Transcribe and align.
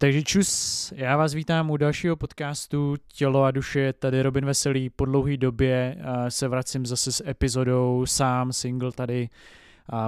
Takže 0.00 0.22
čus, 0.22 0.92
já 0.96 1.16
vás 1.16 1.34
vítám 1.34 1.70
u 1.70 1.76
dalšího 1.76 2.16
podcastu 2.16 2.96
Tělo 3.14 3.42
a 3.42 3.50
duše, 3.50 3.92
tady 3.92 4.22
Robin 4.22 4.44
Veselý. 4.44 4.90
Po 4.90 5.04
dlouhé 5.04 5.36
době 5.36 5.96
se 6.28 6.48
vracím 6.48 6.86
zase 6.86 7.12
s 7.12 7.28
epizodou 7.28 8.06
sám, 8.06 8.52
single 8.52 8.92
tady 8.92 9.28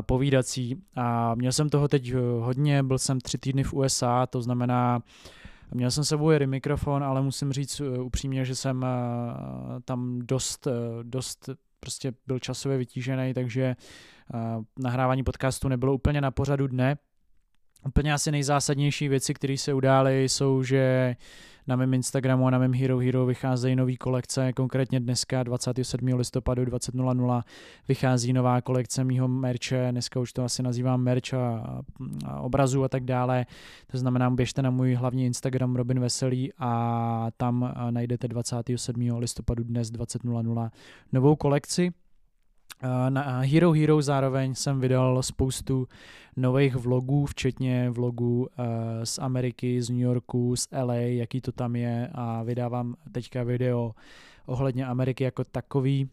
povídací. 0.07 0.83
A 0.97 1.35
měl 1.35 1.53
jsem 1.53 1.69
toho 1.69 1.89
teď 1.89 2.15
hodně, 2.41 2.83
byl 2.83 2.99
jsem 2.99 3.21
tři 3.21 3.39
týdny 3.39 3.65
v 3.65 3.73
USA, 3.75 4.27
to 4.27 4.43
znamená, 4.43 5.02
Měl 5.75 5.91
jsem 5.91 6.04
sebou 6.04 6.30
jeden 6.30 6.50
mikrofon, 6.50 7.04
ale 7.04 7.22
musím 7.22 7.52
říct 7.52 7.80
uh, 7.80 8.06
upřímně, 8.06 8.45
že 8.45 8.54
jsem 8.54 8.82
uh, 8.82 8.88
tam 9.84 10.18
dost, 10.22 10.68
dost 11.02 11.48
prostě 11.80 12.12
byl 12.27 12.38
časově 12.38 12.79
vytížený, 12.79 13.34
takže 13.34 13.77
nahrávání 14.79 15.24
podcastu 15.24 15.68
nebylo 15.68 15.95
úplně 15.95 16.20
na 16.20 16.30
pořadu 16.30 16.66
dne. 16.66 16.96
Úplně 17.87 18.12
asi 18.12 18.30
nejzásadnější 18.30 19.09
věci, 19.09 19.35
které 19.35 19.59
se 19.59 19.75
udály, 19.75 20.29
jsou, 20.29 20.62
že 20.62 21.16
na 21.66 21.77
mém 21.77 21.95
Instagramu 21.95 22.47
a 22.47 22.51
na 22.51 22.59
mém 22.59 22.75
Hero 22.75 22.98
Hero 22.98 23.27
vycházejí 23.27 23.77
nové 23.77 23.97
kolekce, 23.97 24.52
konkrétně 24.52 25.01
dneska 25.01 25.43
27. 25.43 26.06
listopadu 26.06 26.62
20.00 26.62 27.42
vychází 27.89 28.33
nová 28.33 28.61
kolekce 28.61 29.05
mýho 29.05 29.29
merče, 29.29 29.89
dneska 29.91 30.20
už 30.20 30.33
to 30.33 30.45
asi 30.45 30.62
nazývám 30.62 31.03
merch 31.03 31.34
a, 31.34 31.80
a 32.27 32.41
obrazu 32.41 32.84
a 32.84 32.89
tak 32.89 33.05
dále, 33.05 33.47
to 33.91 33.98
znamená 33.98 34.30
běžte 34.30 34.62
na 34.62 34.70
můj 34.70 34.95
hlavní 34.95 35.27
Instagram 35.27 35.77
Robin 35.77 36.01
Veselý 36.01 36.53
a 36.59 37.27
tam 37.37 37.75
najdete 37.91 38.28
27. 38.28 39.19
listopadu 39.19 39.64
dnes 39.64 39.92
20.00 39.92 40.70
novou 41.12 41.37
kolekci, 41.37 41.92
na 43.09 43.41
Hero 43.41 43.72
Hero 43.72 44.02
zároveň 44.02 44.54
jsem 44.54 44.80
vydal 44.80 45.22
spoustu 45.22 45.88
nových 46.36 46.77
vlogů, 46.77 47.27
včetně 47.27 47.91
vlogů 47.91 48.48
z 49.05 49.18
Ameriky, 49.18 49.82
z 49.82 49.91
New 49.91 50.00
Yorku, 50.00 50.56
z 50.56 50.68
LA, 50.82 50.95
jaký 50.95 51.41
to 51.41 51.52
tam 51.52 51.77
je 51.77 52.10
a 52.14 52.42
vydávám 52.42 52.94
teďka 53.12 53.42
video 53.42 53.94
ohledně 54.47 54.86
Ameriky 54.86 55.24
jako 55.24 55.44
takový, 55.44 56.11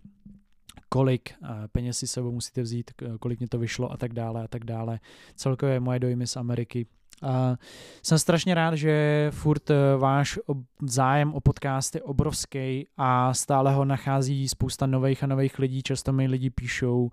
kolik 0.89 1.33
peněz 1.71 1.97
si 1.97 2.07
sebou 2.07 2.31
musíte 2.31 2.61
vzít, 2.61 2.91
kolik 3.19 3.39
mě 3.39 3.47
to 3.47 3.59
vyšlo 3.59 3.91
a 3.91 3.97
tak 3.97 4.13
dále 4.13 4.43
a 4.43 4.47
tak 4.47 4.63
dále. 4.63 4.99
Celkově 5.35 5.79
moje 5.79 5.99
dojmy 5.99 6.27
z 6.27 6.37
Ameriky 6.37 6.85
a 7.23 7.57
jsem 8.03 8.19
strašně 8.19 8.55
rád, 8.55 8.75
že 8.75 9.27
furt 9.33 9.69
eh, 9.69 9.75
váš 9.97 10.39
zájem 10.81 11.33
o 11.33 11.41
podcast 11.41 11.95
je 11.95 12.01
obrovský 12.01 12.87
a 12.97 13.33
stále 13.33 13.73
ho 13.73 13.85
nachází 13.85 14.49
spousta 14.49 14.85
nových 14.85 15.23
a 15.23 15.27
nových 15.27 15.59
lidí. 15.59 15.83
Často 15.83 16.13
mi 16.13 16.27
lidi 16.27 16.49
píšou 16.49 17.09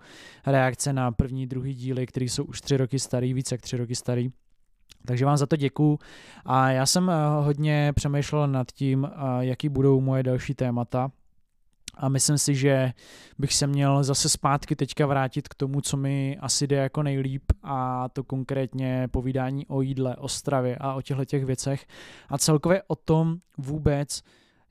reakce 0.46 0.92
na 0.92 1.12
první, 1.12 1.46
druhý 1.46 1.74
díly, 1.74 2.06
které 2.06 2.24
jsou 2.24 2.44
už 2.44 2.60
tři 2.60 2.76
roky 2.76 2.98
starý, 2.98 3.34
více 3.34 3.54
jak 3.54 3.62
tři 3.62 3.76
roky 3.76 3.94
starý. 3.94 4.30
Takže 5.06 5.24
vám 5.24 5.36
za 5.36 5.46
to 5.46 5.56
děkuju 5.56 5.98
a 6.44 6.70
já 6.70 6.86
jsem 6.86 7.10
eh, 7.10 7.14
hodně 7.44 7.92
přemýšlel 7.96 8.48
nad 8.48 8.72
tím, 8.72 9.04
eh, 9.04 9.18
jaký 9.40 9.68
budou 9.68 10.00
moje 10.00 10.22
další 10.22 10.54
témata, 10.54 11.10
a 11.96 12.08
myslím 12.08 12.38
si, 12.38 12.54
že 12.54 12.92
bych 13.38 13.54
se 13.54 13.66
měl 13.66 14.04
zase 14.04 14.28
zpátky 14.28 14.76
teďka 14.76 15.06
vrátit 15.06 15.48
k 15.48 15.54
tomu, 15.54 15.80
co 15.80 15.96
mi 15.96 16.38
asi 16.40 16.66
jde 16.66 16.76
jako 16.76 17.02
nejlíp 17.02 17.42
a 17.62 18.08
to 18.08 18.24
konkrétně 18.24 19.08
povídání 19.10 19.66
o 19.66 19.80
jídle, 19.80 20.16
o 20.16 20.28
stravě 20.28 20.76
a 20.80 20.94
o 20.94 21.02
těchto 21.02 21.24
těch 21.24 21.44
věcech. 21.44 21.86
A 22.28 22.38
celkově 22.38 22.82
o 22.86 22.96
tom 22.96 23.36
vůbec, 23.58 24.22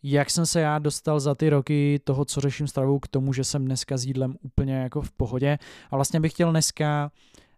jak 0.03 0.29
jsem 0.29 0.45
se 0.45 0.61
já 0.61 0.79
dostal 0.79 1.19
za 1.19 1.35
ty 1.35 1.49
roky 1.49 1.99
toho, 2.03 2.25
co 2.25 2.41
řeším 2.41 2.67
stravou, 2.67 2.99
k 2.99 3.07
tomu, 3.07 3.33
že 3.33 3.43
jsem 3.43 3.65
dneska 3.65 3.97
s 3.97 4.05
jídlem 4.05 4.35
úplně 4.41 4.75
jako 4.75 5.01
v 5.01 5.11
pohodě. 5.11 5.57
A 5.91 5.95
vlastně 5.95 6.19
bych 6.19 6.31
chtěl 6.31 6.51
dneska 6.51 7.11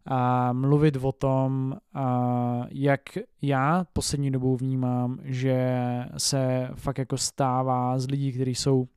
a 0.06 0.54
mluvit 0.54 0.98
o 1.02 1.12
tom, 1.12 1.78
a 1.94 2.66
jak 2.70 3.02
já 3.42 3.86
poslední 3.94 4.32
dobou 4.32 4.56
vnímám, 4.56 5.20
že 5.24 5.80
se 6.18 6.70
fakt 6.76 6.98
jako 6.98 7.18
stává 7.18 8.00
z 8.00 8.08
lidí, 8.08 8.32
kteří 8.32 8.56
jsou 8.56 8.88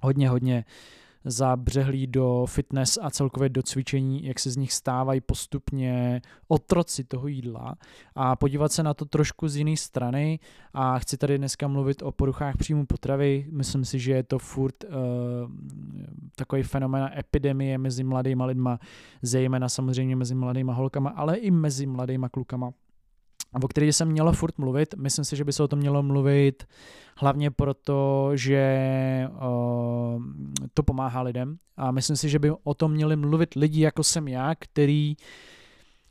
hodně, 0.00 0.28
hodně 0.28 0.64
zabřehlí 1.24 2.06
do 2.06 2.46
fitness 2.46 2.98
a 3.02 3.10
celkově 3.10 3.48
do 3.48 3.62
cvičení, 3.62 4.24
jak 4.24 4.38
se 4.38 4.50
z 4.50 4.56
nich 4.56 4.72
stávají 4.72 5.20
postupně 5.20 6.22
otroci 6.48 7.04
toho 7.04 7.28
jídla 7.28 7.74
a 8.14 8.36
podívat 8.36 8.72
se 8.72 8.82
na 8.82 8.94
to 8.94 9.04
trošku 9.04 9.48
z 9.48 9.56
jiné 9.56 9.76
strany 9.76 10.38
a 10.72 10.98
chci 10.98 11.16
tady 11.16 11.38
dneska 11.38 11.68
mluvit 11.68 12.02
o 12.02 12.12
poruchách 12.12 12.56
příjmu 12.56 12.86
potravy. 12.86 13.46
Myslím 13.50 13.84
si, 13.84 13.98
že 13.98 14.12
je 14.12 14.22
to 14.22 14.38
furt 14.38 14.84
uh, 14.84 14.90
takový 16.36 16.62
fenomén 16.62 17.10
epidemie 17.18 17.78
mezi 17.78 18.04
mladýma 18.04 18.44
lidma, 18.44 18.78
zejména 19.22 19.68
samozřejmě 19.68 20.16
mezi 20.16 20.34
mladýma 20.34 20.72
holkama, 20.72 21.10
ale 21.10 21.36
i 21.36 21.50
mezi 21.50 21.86
mladýma 21.86 22.28
klukama 22.28 22.70
o 23.52 23.68
který 23.68 23.92
jsem 23.92 24.08
mělo 24.08 24.32
furt 24.32 24.58
mluvit. 24.58 24.94
Myslím 24.94 25.24
si, 25.24 25.36
že 25.36 25.44
by 25.44 25.52
se 25.52 25.62
o 25.62 25.68
tom 25.68 25.78
mělo 25.78 26.02
mluvit 26.02 26.64
hlavně 27.16 27.50
proto, 27.50 28.30
že 28.34 29.28
uh, 29.32 30.22
to 30.74 30.82
pomáhá 30.82 31.22
lidem 31.22 31.56
a 31.76 31.90
myslím 31.90 32.16
si, 32.16 32.28
že 32.28 32.38
by 32.38 32.50
o 32.64 32.74
tom 32.74 32.92
měli 32.92 33.16
mluvit 33.16 33.54
lidi 33.54 33.80
jako 33.80 34.04
jsem 34.04 34.28
já, 34.28 34.54
který 34.58 35.16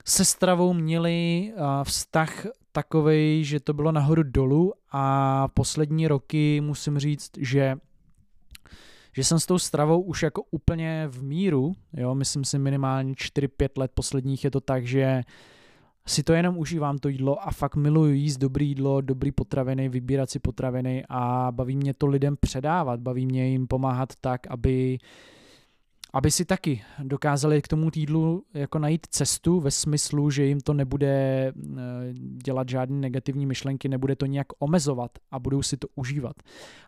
se 0.06 0.26
stravou 0.26 0.74
měli 0.74 1.52
uh, 1.54 1.64
vztah 1.84 2.46
takový, 2.72 3.46
že 3.46 3.60
to 3.60 3.74
bylo 3.74 3.92
nahoru 3.92 4.24
dolů 4.24 4.74
a 4.92 5.48
poslední 5.48 6.08
roky 6.08 6.62
musím 6.62 7.00
říct, 7.00 7.32
že 7.38 7.76
že 9.14 9.24
jsem 9.24 9.40
s 9.40 9.46
tou 9.46 9.60
stravou 9.60 10.02
už 10.02 10.24
jako 10.24 10.44
úplně 10.52 11.08
v 11.08 11.24
míru, 11.24 11.76
jo, 11.94 12.16
myslím 12.16 12.46
si 12.46 12.60
minimálně 12.60 13.14
4-5 13.14 13.70
let 13.78 13.92
posledních 13.94 14.44
je 14.44 14.52
to 14.52 14.62
tak, 14.62 14.88
že 14.88 15.22
uh, 15.26 15.32
si 16.08 16.24
to 16.24 16.34
jenom 16.34 16.58
užívám 16.58 16.98
to 16.98 17.10
jídlo 17.10 17.48
a 17.48 17.52
fakt 17.52 17.76
miluji 17.76 18.20
jíst 18.20 18.38
dobrý 18.38 18.68
jídlo, 18.68 19.02
dobrý 19.02 19.32
potraviny, 19.32 19.90
vybírat 19.90 20.30
si 20.30 20.40
potraviny 20.40 21.06
a 21.10 21.48
baví 21.52 21.78
mě 21.78 21.94
to 21.94 22.08
lidem 22.08 22.36
předávat, 22.40 23.00
baví 23.00 23.26
mě 23.26 23.48
jim 23.48 23.68
pomáhat 23.68 24.10
tak, 24.22 24.48
aby 24.48 24.98
aby 26.14 26.32
si 26.32 26.46
taky 26.46 26.82
dokázali 27.04 27.62
k 27.62 27.68
tomu 27.68 27.92
týdlu 27.92 28.44
jako 28.54 28.80
najít 28.80 29.08
cestu 29.10 29.60
ve 29.60 29.72
smyslu, 29.72 30.32
že 30.32 30.46
jim 30.46 30.60
to 30.60 30.74
nebude 30.74 31.08
eh, 31.08 31.54
dělat 32.44 32.70
žádné 32.70 32.98
negativní 32.98 33.46
myšlenky, 33.46 33.90
nebude 33.90 34.16
to 34.16 34.26
nějak 34.26 34.48
omezovat 34.60 35.12
a 35.32 35.40
budou 35.40 35.62
si 35.62 35.78
to 35.78 35.88
užívat. 35.96 36.36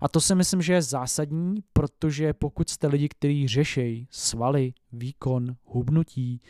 A 0.01 0.07
to 0.07 0.21
si 0.21 0.35
myslím, 0.35 0.61
že 0.61 0.73
je 0.73 0.81
zásadní, 0.81 1.55
protože 1.73 2.33
pokud 2.33 2.69
jste 2.69 2.87
lidi, 2.87 3.09
kteří 3.09 3.47
řešejí 3.47 4.07
svaly, 4.11 4.73
výkon, 4.91 5.55
hubnutí, 5.65 6.41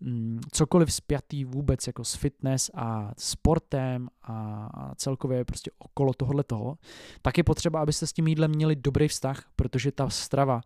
Mm, 0.00 0.40
cokoliv 0.52 0.92
spjatý 0.92 1.44
vůbec 1.44 1.86
jako 1.86 2.04
s 2.04 2.14
fitness 2.14 2.70
a 2.74 3.12
sportem 3.18 4.08
a 4.22 4.92
celkově 4.96 5.44
prostě 5.44 5.70
okolo 5.78 6.14
tohohle 6.14 6.44
toho, 6.44 6.78
tak 7.22 7.38
je 7.38 7.44
potřeba, 7.44 7.80
abyste 7.80 8.06
s 8.06 8.12
tím 8.12 8.26
jídlem 8.26 8.50
měli 8.50 8.76
dobrý 8.76 9.08
vztah, 9.08 9.44
protože 9.56 9.92
ta 9.92 10.10
strava, 10.10 10.60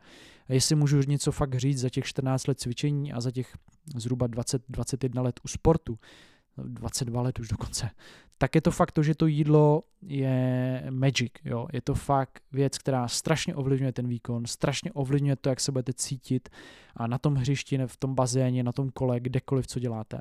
jestli 0.49 0.75
můžu 0.75 1.01
něco 1.01 1.33
fakt 1.33 1.55
říct 1.55 1.81
za 1.81 1.91
těch 1.91 2.05
14 2.05 2.47
let 2.47 2.61
cvičení 2.61 3.13
a 3.13 3.21
za 3.21 3.31
těch 3.31 3.57
zhruba 3.97 4.29
20-21 4.29 5.23
let 5.23 5.41
u 5.45 5.49
sportu, 5.49 5.99
22 6.57 7.23
let 7.23 7.39
už 7.39 7.49
dokonce, 7.49 7.91
tak 8.39 8.55
je 8.55 8.61
to 8.61 8.71
fakt 8.71 8.93
to, 8.93 9.03
že 9.03 9.15
to 9.15 9.27
jídlo 9.27 9.83
je 10.03 10.87
magic, 10.91 11.33
jo. 11.45 11.67
Je 11.73 11.81
to 11.81 11.95
fakt 11.95 12.43
věc, 12.53 12.79
která 12.79 13.09
strašně 13.09 13.55
ovlivňuje 13.55 13.93
ten 13.93 14.09
výkon, 14.09 14.47
strašně 14.47 14.93
ovlivňuje 14.93 15.37
to, 15.37 15.49
jak 15.49 15.61
se 15.61 15.73
budete 15.73 15.93
cítit 15.93 16.49
a 16.97 17.07
na 17.07 17.19
tom 17.19 17.35
hřišti, 17.35 17.79
v 17.87 17.97
tom 17.97 18.15
bazéně, 18.15 18.63
na 18.63 18.73
tom 18.73 18.91
kole, 18.91 19.21
kdekoliv, 19.21 19.67
co 19.67 19.79
děláte. 19.79 20.21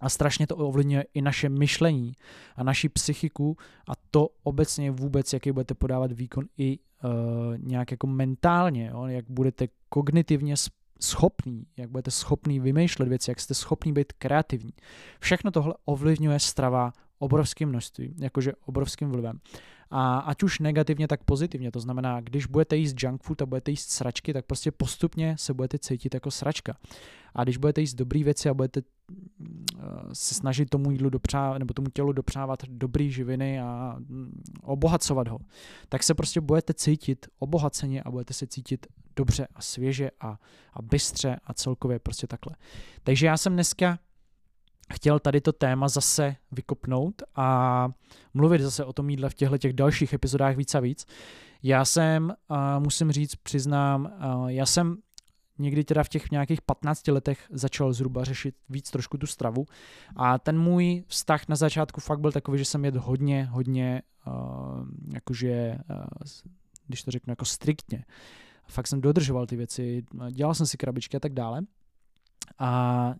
A 0.00 0.08
strašně 0.08 0.46
to 0.46 0.56
ovlivňuje 0.56 1.04
i 1.14 1.22
naše 1.22 1.48
myšlení 1.48 2.12
a 2.56 2.62
naši 2.62 2.88
psychiku 2.88 3.56
a 3.88 3.92
to 4.10 4.28
obecně 4.42 4.90
vůbec, 4.90 5.32
jaký 5.32 5.52
budete 5.52 5.74
podávat 5.74 6.12
výkon 6.12 6.44
i 6.58 6.78
uh, 6.78 7.10
nějak 7.58 7.90
jako 7.90 8.06
mentálně, 8.06 8.86
jo? 8.86 9.06
jak 9.06 9.30
budete 9.30 9.68
kognitivně 9.88 10.56
schopný, 11.02 11.66
jak 11.76 11.90
budete 11.90 12.10
schopný 12.10 12.60
vymýšlet 12.60 13.08
věci, 13.08 13.30
jak 13.30 13.40
jste 13.40 13.54
schopný 13.54 13.92
být 13.92 14.12
kreativní. 14.12 14.72
Všechno 15.20 15.50
tohle 15.50 15.74
ovlivňuje 15.84 16.38
strava 16.38 16.92
obrovským 17.18 17.68
množstvím, 17.68 18.14
jakože 18.18 18.52
obrovským 18.64 19.10
vlivem. 19.10 19.40
A 19.94 20.18
ať 20.18 20.42
už 20.42 20.58
negativně, 20.58 21.08
tak 21.08 21.24
pozitivně. 21.24 21.70
To 21.70 21.80
znamená, 21.80 22.20
když 22.20 22.46
budete 22.46 22.76
jíst 22.76 23.02
junk 23.02 23.22
food 23.22 23.42
a 23.42 23.46
budete 23.46 23.70
jíst 23.70 23.90
sračky, 23.90 24.32
tak 24.32 24.46
prostě 24.46 24.70
postupně 24.70 25.36
se 25.38 25.54
budete 25.54 25.78
cítit 25.78 26.14
jako 26.14 26.30
sračka. 26.30 26.76
A 27.34 27.44
když 27.44 27.56
budete 27.56 27.80
jíst 27.80 27.94
dobré 27.94 28.24
věci 28.24 28.48
a 28.48 28.54
budete 28.54 28.80
mm, 29.08 29.66
se 30.12 30.34
snažit 30.34 30.70
tomu 30.70 30.90
jídlu 30.90 31.10
dopřávat, 31.10 31.58
nebo 31.58 31.74
tomu 31.74 31.88
tělu 31.94 32.12
dopřávat 32.12 32.62
dobré 32.68 33.08
živiny 33.08 33.60
a 33.60 33.96
mm, 33.98 34.42
obohacovat 34.62 35.28
ho, 35.28 35.38
tak 35.88 36.02
se 36.02 36.14
prostě 36.14 36.40
budete 36.40 36.74
cítit 36.74 37.26
obohaceně 37.38 38.02
a 38.02 38.10
budete 38.10 38.34
se 38.34 38.46
cítit 38.46 38.86
dobře 39.16 39.48
a 39.54 39.62
svěže 39.62 40.10
a, 40.20 40.38
a 40.72 40.82
bystře 40.82 41.36
a 41.44 41.54
celkově 41.54 41.98
prostě 41.98 42.26
takhle. 42.26 42.56
Takže 43.02 43.26
já 43.26 43.36
jsem 43.36 43.52
dneska 43.52 43.98
chtěl 44.92 45.18
tady 45.18 45.40
to 45.40 45.52
téma 45.52 45.88
zase 45.88 46.36
vykopnout 46.52 47.22
a 47.36 47.88
mluvit 48.34 48.60
zase 48.60 48.84
o 48.84 48.92
tom 48.92 49.10
jídle 49.10 49.30
v 49.30 49.34
těchto 49.34 49.58
těch 49.58 49.72
dalších 49.72 50.12
epizodách 50.12 50.56
víc 50.56 50.74
a 50.74 50.80
víc. 50.80 51.06
Já 51.62 51.84
jsem, 51.84 52.34
musím 52.78 53.12
říct, 53.12 53.36
přiznám, 53.36 54.12
já 54.46 54.66
jsem 54.66 54.96
někdy 55.58 55.84
teda 55.84 56.02
v 56.04 56.08
těch 56.08 56.30
nějakých 56.30 56.62
15 56.62 57.08
letech 57.08 57.46
začal 57.50 57.92
zhruba 57.92 58.24
řešit 58.24 58.54
víc 58.68 58.90
trošku 58.90 59.18
tu 59.18 59.26
stravu 59.26 59.66
a 60.16 60.38
ten 60.38 60.58
můj 60.58 61.04
vztah 61.06 61.48
na 61.48 61.56
začátku 61.56 62.00
fakt 62.00 62.20
byl 62.20 62.32
takový, 62.32 62.58
že 62.58 62.64
jsem 62.64 62.84
jedl 62.84 63.00
hodně, 63.00 63.44
hodně, 63.44 64.02
jakože, 65.14 65.78
když 66.86 67.02
to 67.02 67.10
řeknu 67.10 67.32
jako 67.32 67.44
striktně. 67.44 68.04
Fakt 68.66 68.86
jsem 68.86 69.00
dodržoval 69.00 69.46
ty 69.46 69.56
věci, 69.56 70.04
dělal 70.30 70.54
jsem 70.54 70.66
si 70.66 70.76
krabičky 70.76 71.16
a 71.16 71.20
tak 71.20 71.32
dále. 71.32 71.62
A 72.58 73.14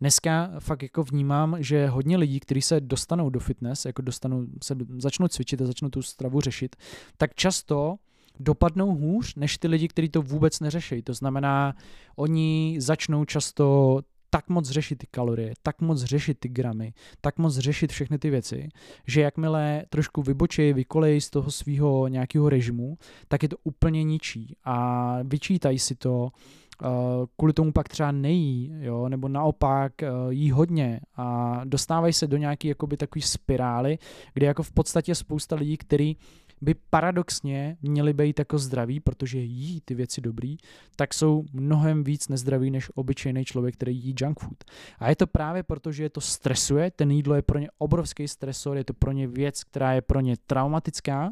dneska 0.00 0.50
fakt 0.58 0.82
jako 0.82 1.02
vnímám, 1.02 1.56
že 1.62 1.88
hodně 1.88 2.16
lidí, 2.16 2.40
kteří 2.40 2.62
se 2.62 2.80
dostanou 2.80 3.30
do 3.30 3.40
fitness, 3.40 3.84
jako 3.84 4.02
dostanou, 4.02 4.46
se 4.62 4.76
začnou 4.98 5.28
cvičit 5.28 5.62
a 5.62 5.66
začnou 5.66 5.88
tu 5.88 6.02
stravu 6.02 6.40
řešit, 6.40 6.76
tak 7.16 7.34
často 7.34 7.96
dopadnou 8.40 8.94
hůř 8.94 9.34
než 9.34 9.58
ty 9.58 9.68
lidi, 9.68 9.88
kteří 9.88 10.08
to 10.08 10.22
vůbec 10.22 10.60
neřeší. 10.60 11.02
To 11.02 11.14
znamená, 11.14 11.74
oni 12.16 12.76
začnou 12.78 13.24
často 13.24 13.98
tak 14.34 14.48
moc 14.48 14.70
řešit 14.70 14.96
ty 14.96 15.06
kalorie, 15.10 15.54
tak 15.62 15.80
moc 15.80 16.02
řešit 16.02 16.38
ty 16.40 16.48
gramy, 16.48 16.94
tak 17.20 17.38
moc 17.38 17.58
řešit 17.58 17.92
všechny 17.92 18.18
ty 18.18 18.30
věci, 18.30 18.68
že 19.06 19.20
jakmile 19.20 19.84
trošku 19.88 20.22
vybočí, 20.22 20.72
vykolej 20.72 21.20
z 21.20 21.30
toho 21.30 21.50
svého 21.50 22.08
nějakého 22.08 22.48
režimu, 22.48 22.98
tak 23.28 23.42
je 23.42 23.48
to 23.48 23.56
úplně 23.64 24.04
ničí 24.04 24.56
a 24.64 25.18
vyčítají 25.22 25.78
si 25.78 25.94
to, 25.94 26.30
kvůli 27.36 27.52
tomu 27.52 27.72
pak 27.72 27.88
třeba 27.88 28.12
nejí, 28.12 28.72
jo, 28.80 29.08
nebo 29.08 29.28
naopak 29.28 29.92
uh, 30.02 30.32
jí 30.32 30.50
hodně 30.50 31.00
a 31.16 31.60
dostávají 31.64 32.12
se 32.12 32.26
do 32.26 32.36
nějaké 32.36 32.68
jakoby 32.68 32.96
takový 32.96 33.22
spirály, 33.22 33.98
kde 34.34 34.46
jako 34.46 34.62
v 34.62 34.72
podstatě 34.72 35.14
spousta 35.14 35.56
lidí, 35.56 35.76
který 35.76 36.16
by 36.62 36.74
paradoxně 36.90 37.76
měli 37.82 38.12
být 38.12 38.38
jako 38.38 38.58
zdraví, 38.58 39.00
protože 39.00 39.38
jí 39.38 39.80
ty 39.84 39.94
věci 39.94 40.20
dobrý, 40.20 40.56
tak 40.96 41.14
jsou 41.14 41.44
mnohem 41.52 42.04
víc 42.04 42.28
nezdraví 42.28 42.70
než 42.70 42.90
obyčejný 42.94 43.44
člověk, 43.44 43.74
který 43.74 43.96
jí 43.96 44.14
junk 44.20 44.40
food. 44.40 44.64
A 44.98 45.08
je 45.08 45.16
to 45.16 45.26
právě 45.26 45.62
proto, 45.62 45.92
že 45.92 46.02
je 46.02 46.10
to 46.10 46.20
stresuje, 46.20 46.90
ten 46.90 47.10
jídlo 47.10 47.34
je 47.34 47.42
pro 47.42 47.58
ně 47.58 47.68
obrovský 47.78 48.28
stresor, 48.28 48.76
je 48.76 48.84
to 48.84 48.94
pro 48.94 49.12
ně 49.12 49.28
věc, 49.28 49.64
která 49.64 49.92
je 49.92 50.02
pro 50.02 50.20
ně 50.20 50.36
traumatická 50.46 51.30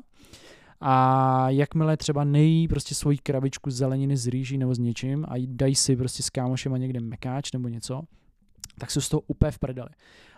a 0.81 1.51
jakmile 1.51 1.97
třeba 1.97 2.25
nejí 2.25 2.69
prostě 2.69 2.95
svoji 2.95 3.19
krabičku 3.19 3.71
zeleniny 3.71 4.17
z 4.17 4.27
rýží 4.27 4.59
nebo 4.59 4.75
s 4.75 4.79
něčím 4.79 5.27
a 5.29 5.35
dají 5.47 5.75
si 5.75 5.97
prostě 5.97 6.23
s 6.23 6.31
kámošem 6.31 6.75
a 6.75 6.79
někde 6.79 7.01
mekáč 7.01 7.53
nebo 7.53 7.69
něco, 7.69 8.03
tak 8.79 8.91
jsou 8.91 9.01
z 9.01 9.09
toho 9.09 9.21
úplně 9.27 9.51
v 9.51 9.59
prdeli. 9.59 9.89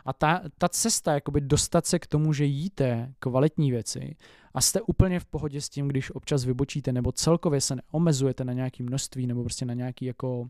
A 0.04 0.12
ta, 0.12 0.42
ta 0.58 0.68
cesta, 0.68 1.14
jakoby 1.14 1.40
dostat 1.40 1.86
se 1.86 1.98
k 1.98 2.06
tomu, 2.06 2.32
že 2.32 2.44
jíte 2.44 3.14
kvalitní 3.18 3.70
věci 3.70 4.16
a 4.54 4.60
jste 4.60 4.80
úplně 4.80 5.20
v 5.20 5.24
pohodě 5.24 5.60
s 5.60 5.68
tím, 5.68 5.88
když 5.88 6.10
občas 6.10 6.44
vybočíte, 6.44 6.92
nebo 6.92 7.12
celkově 7.12 7.60
se 7.60 7.76
neomezujete 7.76 8.44
na 8.44 8.52
nějaké 8.52 8.82
množství, 8.82 9.26
nebo 9.26 9.42
prostě 9.42 9.64
na 9.64 9.74
nějaký 9.74 10.04
jako, 10.04 10.46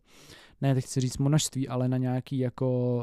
ne, 0.61 0.75
teď 0.75 0.85
chci 0.85 1.01
říct 1.01 1.19
množství, 1.19 1.69
ale 1.69 1.89
na 1.89 1.97
nějaký 1.97 2.39
jako 2.39 2.97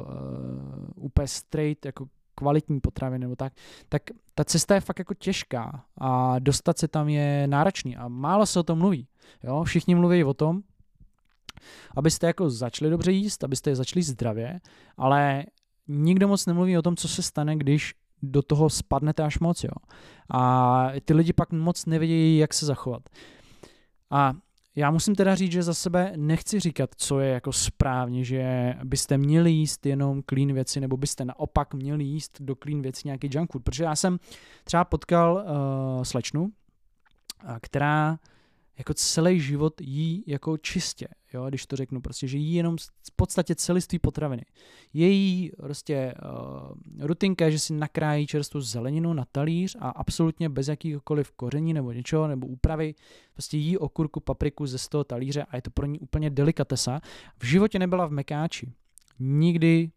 uh, 0.98 1.06
úplně 1.06 1.28
straight, 1.28 1.86
jako 1.86 2.08
kvalitní 2.40 2.80
potravy 2.80 3.20
nebo 3.20 3.36
tak, 3.36 3.54
tak 3.90 4.02
ta 4.36 4.44
cesta 4.44 4.76
je 4.76 4.82
fakt 4.82 5.00
jako 5.00 5.14
těžká 5.14 5.84
a 5.98 6.40
dostat 6.40 6.78
se 6.78 6.88
tam 6.88 7.10
je 7.10 7.48
náročný 7.48 7.98
a 7.98 8.08
málo 8.08 8.46
se 8.46 8.60
o 8.60 8.64
tom 8.64 8.80
mluví. 8.80 9.08
Jo? 9.44 9.64
Všichni 9.64 9.96
mluví 9.96 10.24
o 10.24 10.34
tom, 10.34 10.62
abyste 11.96 12.28
jako 12.28 12.50
začali 12.50 12.92
dobře 12.92 13.12
jíst, 13.12 13.44
abyste 13.44 13.70
je 13.70 13.76
začali 13.76 14.04
zdravě, 14.04 14.60
ale 14.98 15.46
nikdo 15.88 16.28
moc 16.28 16.46
nemluví 16.46 16.78
o 16.78 16.82
tom, 16.82 16.96
co 16.96 17.08
se 17.08 17.22
stane, 17.22 17.56
když 17.56 17.94
do 18.22 18.42
toho 18.42 18.70
spadnete 18.70 19.24
až 19.24 19.40
moc, 19.40 19.64
jo. 19.64 19.72
A 20.34 20.92
ty 21.06 21.14
lidi 21.14 21.34
pak 21.34 21.52
moc 21.52 21.86
nevědějí, 21.86 22.38
jak 22.38 22.54
se 22.54 22.66
zachovat. 22.66 23.04
A 24.12 24.34
já 24.80 24.92
musím 24.92 25.16
teda 25.16 25.36
říct, 25.36 25.52
že 25.52 25.64
za 25.64 25.74
sebe 25.74 26.14
nechci 26.16 26.60
říkat, 26.60 26.90
co 26.96 27.20
je 27.20 27.30
jako 27.30 27.54
správně, 27.54 28.24
že 28.24 28.74
byste 28.84 29.18
měli 29.18 29.52
jíst 29.52 29.86
jenom 29.86 30.22
clean 30.30 30.54
věci, 30.54 30.80
nebo 30.80 30.98
byste 30.98 31.26
naopak 31.26 31.74
měli 31.74 32.04
jíst 32.04 32.42
do 32.42 32.56
clean 32.64 32.82
věcí 32.82 33.02
nějaký 33.06 33.30
junk 33.32 33.52
food, 33.52 33.64
protože 33.64 33.84
já 33.84 33.96
jsem 33.96 34.20
třeba 34.64 34.86
potkal 34.86 35.34
uh, 35.34 36.04
slečnu, 36.04 36.50
která 37.62 38.18
jako 38.80 38.94
celý 38.94 39.40
život 39.40 39.82
jí 39.82 40.24
jako 40.28 40.58
čistě, 40.58 41.08
jo, 41.34 41.46
když 41.50 41.66
to 41.66 41.76
řeknu, 41.76 42.02
prostě, 42.02 42.28
že 42.28 42.38
jí 42.38 42.54
jenom 42.54 42.78
v 42.78 43.16
podstatě 43.16 43.56
celiství 43.56 44.00
potraviny. 44.00 44.46
Její 44.94 45.52
prostě 45.58 46.14
uh, 46.24 47.08
rutinka 47.08 47.46
je, 47.46 47.52
že 47.52 47.60
si 47.60 47.74
nakrájí 47.74 48.28
čerstvou 48.28 48.62
zeleninu 48.62 49.14
na 49.14 49.26
talíř 49.32 49.76
a 49.80 49.90
absolutně 49.90 50.50
bez 50.50 50.68
jakýchkoliv 50.68 51.32
koření 51.32 51.74
nebo 51.74 51.92
něčeho, 51.92 52.28
nebo 52.28 52.48
úpravy, 52.48 52.96
prostě 53.34 53.58
jí 53.58 53.78
okurku, 53.78 54.20
papriku 54.20 54.66
ze 54.66 54.78
z 54.78 54.88
toho 54.88 55.04
talíře 55.04 55.44
a 55.44 55.56
je 55.56 55.62
to 55.62 55.72
pro 55.72 55.86
ní 55.86 56.00
úplně 56.00 56.30
delikatesa. 56.30 57.02
V 57.38 57.46
životě 57.46 57.80
nebyla 57.80 58.06
v 58.06 58.12
mekáči. 58.12 58.74
Nikdy 59.20 59.92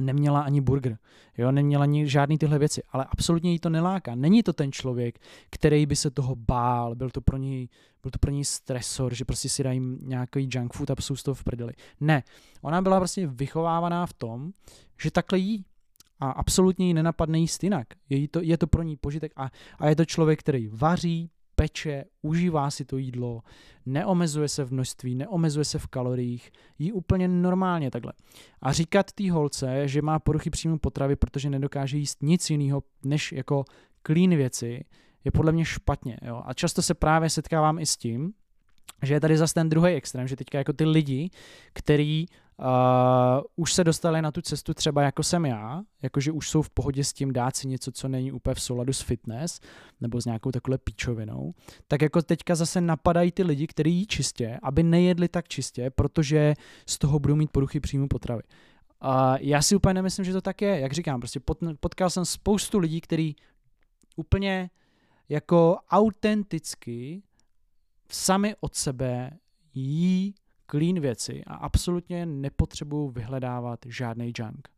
neměla 0.00 0.40
ani 0.40 0.60
burger, 0.60 0.98
jo, 1.38 1.52
neměla 1.52 1.82
ani 1.82 2.08
žádný 2.08 2.38
tyhle 2.38 2.58
věci, 2.58 2.82
ale 2.90 3.06
absolutně 3.10 3.52
jí 3.52 3.58
to 3.58 3.70
neláká. 3.70 4.14
Není 4.14 4.42
to 4.42 4.52
ten 4.52 4.72
člověk, 4.72 5.18
který 5.50 5.86
by 5.86 5.96
se 5.96 6.10
toho 6.10 6.36
bál, 6.36 6.94
byl 6.94 7.10
to 7.10 7.20
pro 7.20 7.36
něj, 7.36 7.68
byl 8.02 8.10
to 8.10 8.18
pro 8.18 8.30
něj 8.30 8.44
stresor, 8.44 9.14
že 9.14 9.24
prostě 9.24 9.48
si 9.48 9.62
dají 9.62 9.80
nějaký 10.00 10.48
junk 10.52 10.72
food 10.72 10.90
a 10.90 10.94
jsou 11.00 11.16
z 11.16 11.22
toho 11.22 11.34
v 11.34 11.44
prdeli. 11.44 11.72
Ne, 12.00 12.22
ona 12.62 12.82
byla 12.82 12.98
prostě 12.98 13.26
vychovávaná 13.26 14.06
v 14.06 14.12
tom, 14.12 14.52
že 15.00 15.10
takhle 15.10 15.38
jí 15.38 15.64
a 16.20 16.30
absolutně 16.30 16.86
jí 16.86 16.94
nenapadne 16.94 17.38
jíst 17.38 17.64
jinak. 17.64 17.86
Je 18.08 18.28
to, 18.28 18.40
je 18.42 18.58
to 18.58 18.66
pro 18.66 18.82
ní 18.82 18.96
požitek 18.96 19.32
a, 19.36 19.50
a 19.78 19.88
je 19.88 19.96
to 19.96 20.04
člověk, 20.04 20.40
který 20.40 20.68
vaří, 20.72 21.30
peče, 21.58 22.04
užívá 22.22 22.70
si 22.70 22.84
to 22.84 22.96
jídlo, 22.96 23.42
neomezuje 23.86 24.48
se 24.48 24.64
v 24.64 24.72
množství, 24.72 25.14
neomezuje 25.14 25.64
se 25.64 25.78
v 25.78 25.86
kaloriích, 25.86 26.50
jí 26.78 26.92
úplně 26.92 27.28
normálně 27.28 27.90
takhle. 27.90 28.12
A 28.62 28.72
říkat 28.72 29.12
té 29.12 29.30
holce, 29.30 29.88
že 29.88 30.02
má 30.02 30.18
poruchy 30.18 30.50
příjmu 30.50 30.78
potravy, 30.78 31.16
protože 31.16 31.50
nedokáže 31.50 31.98
jíst 31.98 32.22
nic 32.22 32.50
jiného 32.50 32.82
než 33.04 33.32
jako 33.32 33.64
clean 34.06 34.36
věci, 34.36 34.84
je 35.24 35.30
podle 35.30 35.52
mě 35.52 35.64
špatně. 35.64 36.18
Jo? 36.22 36.42
A 36.46 36.54
často 36.54 36.82
se 36.82 36.94
právě 36.94 37.30
setkávám 37.30 37.78
i 37.78 37.86
s 37.86 37.96
tím, 37.96 38.32
že 39.02 39.14
je 39.14 39.20
tady 39.20 39.36
zase 39.36 39.54
ten 39.54 39.68
druhý 39.68 39.92
extrém, 39.92 40.28
že 40.28 40.36
teďka 40.36 40.58
jako 40.58 40.72
ty 40.72 40.84
lidi, 40.84 41.30
který 41.72 42.26
uh, 42.58 43.42
už 43.56 43.72
se 43.72 43.84
dostali 43.84 44.22
na 44.22 44.32
tu 44.32 44.42
cestu 44.42 44.74
třeba 44.74 45.02
jako 45.02 45.22
jsem 45.22 45.46
já, 45.46 45.82
jakože 46.02 46.32
už 46.32 46.50
jsou 46.50 46.62
v 46.62 46.70
pohodě 46.70 47.04
s 47.04 47.12
tím 47.12 47.32
dát 47.32 47.56
si 47.56 47.68
něco, 47.68 47.92
co 47.92 48.08
není 48.08 48.32
úplně 48.32 48.54
v 48.54 48.60
souladu 48.60 48.92
s 48.92 49.00
fitness, 49.00 49.60
nebo 50.00 50.20
s 50.20 50.24
nějakou 50.24 50.50
takhle 50.50 50.78
píčovinou, 50.78 51.54
tak 51.88 52.02
jako 52.02 52.22
teďka 52.22 52.54
zase 52.54 52.80
napadají 52.80 53.32
ty 53.32 53.42
lidi, 53.42 53.66
kteří 53.66 53.94
jí 53.94 54.06
čistě, 54.06 54.58
aby 54.62 54.82
nejedli 54.82 55.28
tak 55.28 55.48
čistě, 55.48 55.90
protože 55.90 56.54
z 56.86 56.98
toho 56.98 57.18
budou 57.18 57.36
mít 57.36 57.50
poruchy 57.50 57.80
příjmu 57.80 58.08
potravy. 58.08 58.42
A 59.00 59.32
uh, 59.32 59.38
já 59.40 59.62
si 59.62 59.76
úplně 59.76 59.94
nemyslím, 59.94 60.24
že 60.24 60.32
to 60.32 60.40
tak 60.40 60.62
je. 60.62 60.80
Jak 60.80 60.92
říkám, 60.92 61.20
prostě 61.20 61.40
pot, 61.40 61.58
potkal 61.80 62.10
jsem 62.10 62.24
spoustu 62.24 62.78
lidí, 62.78 63.00
kteří 63.00 63.36
úplně 64.16 64.70
jako 65.28 65.78
autenticky 65.90 67.22
sami 68.10 68.54
od 68.60 68.74
sebe 68.74 69.30
jí 69.74 70.34
clean 70.70 71.00
věci 71.00 71.42
a 71.46 71.54
absolutně 71.54 72.26
nepotřebují 72.26 73.12
vyhledávat 73.12 73.80
žádný 73.86 74.32
junk. 74.38 74.68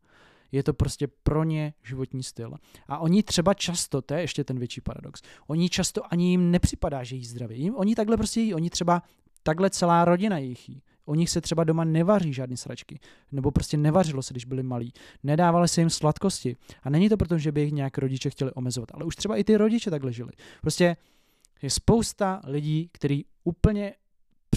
Je 0.51 0.63
to 0.63 0.73
prostě 0.73 1.07
pro 1.07 1.43
ně 1.43 1.73
životní 1.83 2.23
styl. 2.23 2.53
A 2.87 2.97
oni 2.97 3.23
třeba 3.23 3.53
často, 3.53 4.01
to 4.01 4.13
je 4.13 4.21
ještě 4.21 4.43
ten 4.43 4.59
větší 4.59 4.81
paradox, 4.81 5.21
oni 5.47 5.69
často 5.69 6.13
ani 6.13 6.29
jim 6.29 6.51
nepřipadá, 6.51 7.03
že 7.03 7.15
jí 7.15 7.25
zdraví. 7.25 7.71
Oni 7.71 7.95
takhle 7.95 8.17
prostě 8.17 8.41
jí, 8.41 8.53
oni 8.53 8.69
třeba 8.69 9.03
takhle 9.43 9.69
celá 9.69 10.05
rodina 10.05 10.37
jich 10.37 10.69
jí. 10.69 10.81
O 11.05 11.15
nich 11.15 11.29
se 11.29 11.41
třeba 11.41 11.63
doma 11.63 11.83
nevaří 11.83 12.33
žádné 12.33 12.57
sračky, 12.57 12.99
nebo 13.31 13.51
prostě 13.51 13.77
nevařilo 13.77 14.23
se, 14.23 14.33
když 14.33 14.45
byli 14.45 14.63
malí. 14.63 14.93
Nedávali 15.23 15.67
se 15.67 15.81
jim 15.81 15.89
sladkosti. 15.89 16.57
A 16.83 16.89
není 16.89 17.09
to 17.09 17.17
proto, 17.17 17.37
že 17.37 17.51
by 17.51 17.61
jich 17.61 17.71
nějak 17.71 17.97
rodiče 17.97 18.29
chtěli 18.29 18.51
omezovat, 18.53 18.89
ale 18.93 19.05
už 19.05 19.15
třeba 19.15 19.35
i 19.35 19.43
ty 19.43 19.57
rodiče 19.57 19.89
takhle 19.89 20.13
žili. 20.13 20.31
Prostě 20.61 20.97
je 21.61 21.69
spousta 21.69 22.41
lidí, 22.43 22.89
kteří 22.93 23.25
úplně 23.43 23.93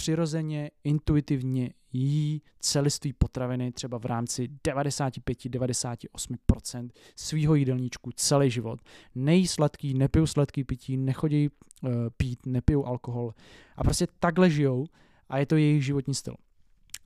přirozeně, 0.05 0.71
intuitivně 0.83 1.69
jí 1.93 2.41
celiství 2.59 3.13
potraviny 3.13 3.71
třeba 3.71 3.99
v 3.99 4.05
rámci 4.05 4.49
95-98% 4.67 6.89
svýho 7.15 7.55
jídelníčku 7.55 8.11
celý 8.15 8.51
život. 8.51 8.79
Nejí 9.15 9.47
sladký, 9.47 9.93
nepijou 9.93 10.25
sladký 10.25 10.63
pití, 10.63 10.97
nechodí 10.97 11.49
uh, 11.49 11.89
pít, 12.17 12.45
nepijou 12.45 12.85
alkohol 12.85 13.33
a 13.75 13.83
prostě 13.83 14.07
takhle 14.19 14.49
žijou 14.49 14.85
a 15.29 15.37
je 15.37 15.45
to 15.45 15.55
jejich 15.55 15.85
životní 15.85 16.15
styl. 16.15 16.35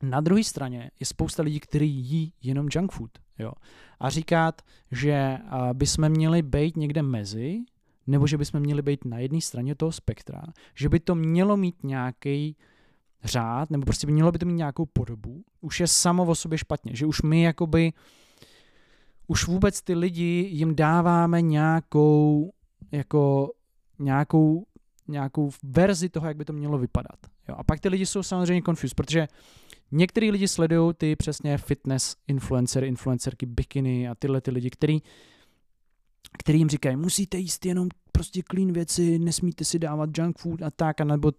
Na 0.01 0.21
druhé 0.21 0.43
straně 0.43 0.91
je 0.99 1.05
spousta 1.05 1.43
lidí, 1.43 1.59
kteří 1.59 1.89
jí 1.89 2.33
jenom 2.43 2.67
junk 2.71 2.91
food. 2.91 3.11
Jo. 3.39 3.51
A 3.99 4.09
říkat, 4.09 4.61
že 4.91 5.37
uh, 5.43 5.73
bychom 5.73 6.09
měli 6.09 6.41
být 6.41 6.77
někde 6.77 7.01
mezi, 7.01 7.59
nebo 8.07 8.27
že 8.27 8.37
bychom 8.37 8.59
měli 8.59 8.81
být 8.81 9.05
na 9.05 9.19
jedné 9.19 9.41
straně 9.41 9.75
toho 9.75 9.91
spektra, 9.91 10.41
že 10.75 10.89
by 10.89 10.99
to 10.99 11.15
mělo 11.15 11.57
mít 11.57 11.83
nějaký 11.83 12.55
řád, 13.23 13.69
nebo 13.69 13.85
prostě 13.85 14.07
by 14.07 14.13
mělo 14.13 14.31
by 14.31 14.39
to 14.39 14.45
mít 14.45 14.53
nějakou 14.53 14.85
podobu, 14.85 15.43
už 15.61 15.79
je 15.79 15.87
samo 15.87 16.25
o 16.25 16.35
sobě 16.35 16.57
špatně, 16.57 16.95
že 16.95 17.05
už 17.05 17.21
my 17.21 17.41
jakoby, 17.41 17.93
už 19.27 19.47
vůbec 19.47 19.81
ty 19.81 19.93
lidi 19.93 20.47
jim 20.51 20.75
dáváme 20.75 21.41
nějakou, 21.41 22.51
jako 22.91 23.51
nějakou 23.99 24.65
nějakou 25.09 25.49
verzi 25.63 26.09
toho, 26.09 26.27
jak 26.27 26.37
by 26.37 26.45
to 26.45 26.53
mělo 26.53 26.77
vypadat. 26.77 27.19
Jo? 27.49 27.55
A 27.57 27.63
pak 27.63 27.79
ty 27.79 27.89
lidi 27.89 28.05
jsou 28.05 28.23
samozřejmě 28.23 28.61
confused, 28.61 28.95
protože 28.95 29.27
některý 29.91 30.31
lidi 30.31 30.47
sledují 30.47 30.93
ty 30.93 31.15
přesně 31.15 31.57
fitness 31.57 32.15
influencer, 32.27 32.83
influencerky 32.83 33.45
bikiny 33.45 34.09
a 34.09 34.15
tyhle 34.15 34.41
ty 34.41 34.51
lidi, 34.51 34.69
který 34.69 34.99
který 36.37 36.59
jim 36.59 36.69
říkají, 36.69 36.95
musíte 36.95 37.37
jíst 37.37 37.65
jenom 37.65 37.89
prostě 38.11 38.41
clean 38.51 38.73
věci, 38.73 39.19
nesmíte 39.19 39.65
si 39.65 39.79
dávat 39.79 40.09
junk 40.17 40.37
food 40.37 40.61
a 40.61 40.71
tak, 40.71 41.01
a 41.01 41.03
nebo, 41.03 41.31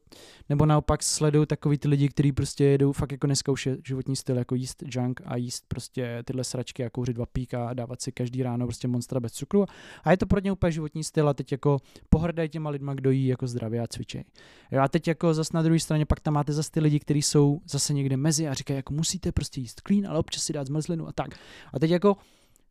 nebo 0.49 0.67
naopak 0.67 1.03
sledují 1.03 1.47
takový 1.47 1.79
ty 1.79 1.89
lidi, 1.89 2.09
kteří 2.09 2.33
prostě 2.33 2.65
jedou 2.65 2.93
fakt 2.93 3.13
jako 3.13 3.27
neskoušet 3.27 3.81
životní 3.87 4.17
styl, 4.17 4.39
jako 4.39 4.55
jíst 4.55 4.83
junk 4.87 5.21
a 5.25 5.37
jíst 5.37 5.65
prostě 5.69 6.23
tyhle 6.25 6.45
sračky 6.45 6.85
a 6.85 6.91
kouřit 6.91 7.17
dva 7.17 7.27
píka 7.27 7.69
a 7.69 7.75
dávat 7.75 8.03
si 8.03 8.13
každý 8.13 8.43
ráno 8.43 8.67
prostě 8.67 8.89
monstra 8.89 9.21
bez 9.21 9.33
cukru. 9.33 9.65
A 10.05 10.11
je 10.11 10.17
to 10.17 10.27
pro 10.27 10.41
ně 10.41 10.53
úplně 10.53 10.73
životní 10.73 11.05
styl 11.05 11.29
a 11.29 11.35
teď 11.35 11.53
jako 11.53 11.79
pohrdají 12.09 12.49
těma 12.49 12.71
lidma, 12.71 12.95
kdo 12.95 13.11
jí 13.11 13.27
jako 13.27 13.47
zdravě 13.47 13.81
a 13.81 13.87
cvičej. 13.87 14.25
Jo, 14.71 14.81
a 14.81 14.89
teď 14.89 15.09
jako 15.09 15.35
zase 15.35 15.51
na 15.55 15.63
druhé 15.63 15.81
straně 15.81 16.07
pak 16.07 16.21
tam 16.21 16.35
máte 16.35 16.53
zase 16.53 16.71
ty 16.71 16.81
lidi, 16.81 17.01
kteří 17.01 17.23
jsou 17.23 17.61
zase 17.71 17.95
někde 17.95 18.17
mezi 18.17 18.49
a 18.49 18.55
říkají, 18.55 18.77
jako 18.77 18.95
musíte 18.95 19.33
prostě 19.33 19.61
jíst 19.61 19.81
clean, 19.87 20.07
ale 20.07 20.19
občas 20.19 20.43
si 20.43 20.53
dát 20.53 20.67
zmrzlinu 20.67 21.09
a 21.09 21.13
tak. 21.13 21.29
A 21.73 21.79
teď 21.79 21.91
jako 21.91 22.17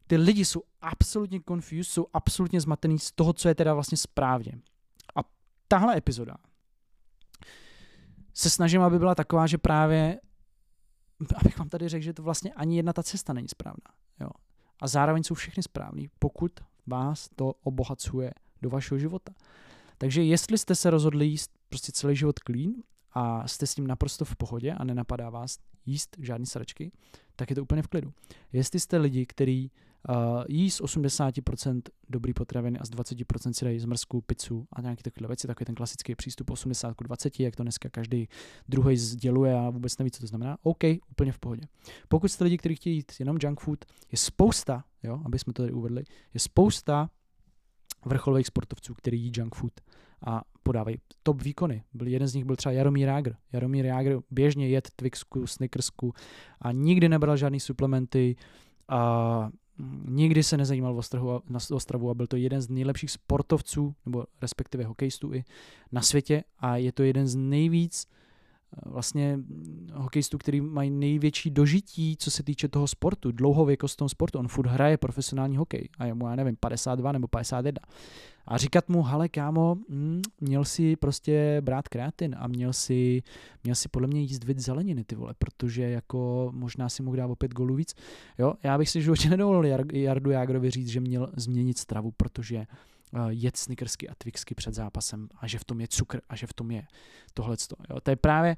ty 0.10 0.18
lidi 0.18 0.46
jsou 0.46 0.64
absolutně 0.82 1.40
confused, 1.48 1.94
jsou 1.94 2.08
absolutně 2.14 2.62
zmatený 2.62 3.00
z 3.00 3.12
toho, 3.12 3.34
co 3.34 3.48
je 3.48 3.56
teda 3.56 3.74
vlastně 3.74 3.98
správně. 3.98 4.54
A 5.16 5.20
tahle 5.68 5.98
epizoda 5.98 6.36
se 8.34 8.50
snažím, 8.50 8.82
aby 8.82 9.00
byla 9.00 9.16
taková, 9.16 9.48
že 9.48 9.58
právě, 9.58 10.20
abych 11.36 11.60
vám 11.60 11.70
tady 11.70 11.90
řekl, 11.90 12.04
že 12.04 12.14
to 12.14 12.24
vlastně 12.24 12.54
ani 12.54 12.78
jedna 12.78 12.94
ta 12.94 13.04
cesta 13.04 13.34
není 13.34 13.48
správná. 13.48 13.94
Jo. 14.20 14.30
A 14.80 14.88
zároveň 14.88 15.24
jsou 15.24 15.36
všechny 15.36 15.64
správný, 15.64 16.10
pokud 16.20 16.52
vás 16.88 17.30
to 17.36 17.54
obohacuje 17.64 18.32
do 18.62 18.70
vašeho 18.70 19.00
života. 19.00 19.34
Takže 19.98 20.24
jestli 20.24 20.58
jste 20.58 20.76
se 20.76 20.90
rozhodli 20.90 21.26
jíst 21.26 21.52
prostě 21.70 21.92
celý 21.92 22.16
život 22.16 22.40
clean 22.40 22.74
a 23.12 23.48
jste 23.48 23.68
s 23.68 23.76
tím 23.76 23.88
naprosto 23.88 24.26
v 24.26 24.36
pohodě 24.36 24.74
a 24.74 24.84
nenapadá 24.84 25.30
vás 25.30 25.58
jíst 25.86 26.18
žádný 26.20 26.46
sračky, 26.46 26.92
tak 27.36 27.50
je 27.50 27.56
to 27.56 27.62
úplně 27.62 27.82
v 27.82 27.88
klidu. 27.88 28.14
Jestli 28.54 28.80
jste 28.80 28.98
lidi, 28.98 29.26
kteří 29.26 29.72
Uh, 30.10 30.44
jí 30.48 30.72
z 30.72 30.82
80% 30.82 31.82
dobrý 32.10 32.34
potraviny 32.34 32.80
a 32.80 32.86
z 32.86 32.90
20% 32.90 33.52
si 33.52 33.66
dají 33.66 33.80
zmrzku, 33.80 34.22
pizzu 34.22 34.68
a 34.74 34.82
nějaké 34.82 35.04
takové 35.04 35.28
věci, 35.28 35.48
takový 35.48 35.66
ten 35.66 35.76
klasický 35.76 36.16
přístup 36.16 36.50
80 36.50 36.94
k 36.94 37.04
20, 37.04 37.40
jak 37.40 37.56
to 37.56 37.64
dneska 37.64 37.90
každý 37.90 38.28
druhý 38.70 38.98
sděluje 38.98 39.60
a 39.60 39.70
vůbec 39.70 39.98
neví, 39.98 40.12
co 40.12 40.20
to 40.22 40.28
znamená. 40.28 40.58
OK, 40.64 40.84
úplně 41.12 41.32
v 41.32 41.40
pohodě. 41.40 41.62
Pokud 42.08 42.28
jste 42.28 42.44
lidi, 42.44 42.58
kteří 42.58 42.76
chtějí 42.76 42.96
jít 42.96 43.12
jenom 43.20 43.38
junk 43.42 43.60
food, 43.60 43.86
je 44.12 44.18
spousta, 44.18 44.84
jo, 45.04 45.22
aby 45.26 45.40
jsme 45.40 45.54
to 45.54 45.64
tady 45.64 45.74
uvedli, 45.74 46.04
je 46.34 46.40
spousta 46.40 47.10
vrcholových 48.06 48.48
sportovců, 48.48 48.94
který 48.94 49.22
jí 49.22 49.32
junk 49.36 49.56
food 49.56 49.74
a 50.26 50.42
podávají 50.64 50.98
top 51.24 51.42
výkony. 51.42 51.84
Byl, 51.94 52.08
jeden 52.08 52.28
z 52.28 52.34
nich 52.34 52.46
byl 52.46 52.56
třeba 52.56 52.74
Jaromír 52.74 53.08
Jágr. 53.08 53.36
Jaromír 53.54 53.86
Jágr 53.86 54.20
běžně 54.32 54.68
jet 54.68 54.90
Twixku, 54.96 55.48
Snickersku 55.48 56.14
a 56.62 56.72
nikdy 56.72 57.10
nebral 57.10 57.38
žádný 57.38 57.60
suplementy 57.60 58.36
a 58.88 59.50
nikdy 60.06 60.44
se 60.44 60.58
nezajímal 60.58 60.98
o, 60.98 61.02
strahu, 61.02 61.42
na 61.50 61.60
Ostravu 61.72 62.10
a 62.10 62.14
byl 62.14 62.28
to 62.28 62.36
jeden 62.36 62.62
z 62.62 62.70
nejlepších 62.70 63.12
sportovců, 63.12 63.96
nebo 64.06 64.26
respektive 64.42 64.84
hokejistů 64.84 65.34
i 65.34 65.44
na 65.92 66.02
světě 66.02 66.44
a 66.60 66.78
je 66.78 66.92
to 66.92 67.04
jeden 67.04 67.28
z 67.28 67.36
nejvíc 67.36 68.08
eh, 68.08 68.20
vlastně 68.86 69.40
hokejistů, 69.94 70.38
který 70.38 70.62
mají 70.62 70.90
největší 70.90 71.50
dožití, 71.50 72.18
co 72.20 72.32
se 72.32 72.44
týče 72.44 72.68
toho 72.68 72.88
sportu, 72.88 73.32
dlouhověkost 73.32 73.98
tom 73.98 74.10
sportu. 74.10 74.40
On 74.40 74.48
furt 74.48 74.68
hraje 74.68 74.98
profesionální 74.98 75.58
hokej 75.58 75.90
a 75.98 76.06
je 76.06 76.14
mu, 76.14 76.28
já 76.28 76.36
nevím, 76.36 76.56
52 76.56 77.12
nebo 77.12 77.28
51 77.28 77.82
a 78.50 78.58
říkat 78.58 78.90
mu, 78.90 79.04
hele 79.04 79.30
kámo, 79.30 79.78
hm, 79.90 80.22
měl 80.42 80.66
si 80.66 80.96
prostě 80.96 81.58
brát 81.62 81.88
kreatin 81.88 82.36
a 82.40 82.48
měl 82.48 82.74
si, 82.74 83.24
měl 83.64 83.76
si 83.76 83.90
podle 83.90 84.08
mě 84.08 84.22
jíst 84.22 84.44
víc 84.44 84.60
zeleniny, 84.60 85.04
ty 85.04 85.16
vole, 85.16 85.34
protože 85.40 85.84
jako 85.84 86.52
možná 86.56 86.90
si 86.90 87.04
mohl 87.04 87.18
dát 87.18 87.28
opět 87.28 87.54
golů 87.54 87.76
víc. 87.76 87.96
Jo, 88.38 88.54
já 88.64 88.78
bych 88.78 88.90
si 88.90 89.02
životě 89.02 89.30
nedovolil 89.30 89.86
Jardu 89.94 90.32
Jágrovi 90.32 90.70
říct, 90.72 90.88
že 90.88 91.00
měl 91.00 91.32
změnit 91.38 91.78
stravu, 91.78 92.12
protože 92.18 92.66
jet 93.30 93.58
snickersky 93.58 94.10
a 94.10 94.16
twixky 94.16 94.56
před 94.56 94.74
zápasem 94.74 95.30
a 95.40 95.48
že 95.48 95.60
v 95.60 95.64
tom 95.64 95.82
je 95.82 95.88
cukr 95.88 96.22
a 96.30 96.36
že 96.36 96.48
v 96.48 96.54
tom 96.54 96.72
je 96.72 96.84
tohleto. 97.34 97.76
Jo, 97.90 98.02
to 98.02 98.12
je 98.12 98.16
právě 98.16 98.58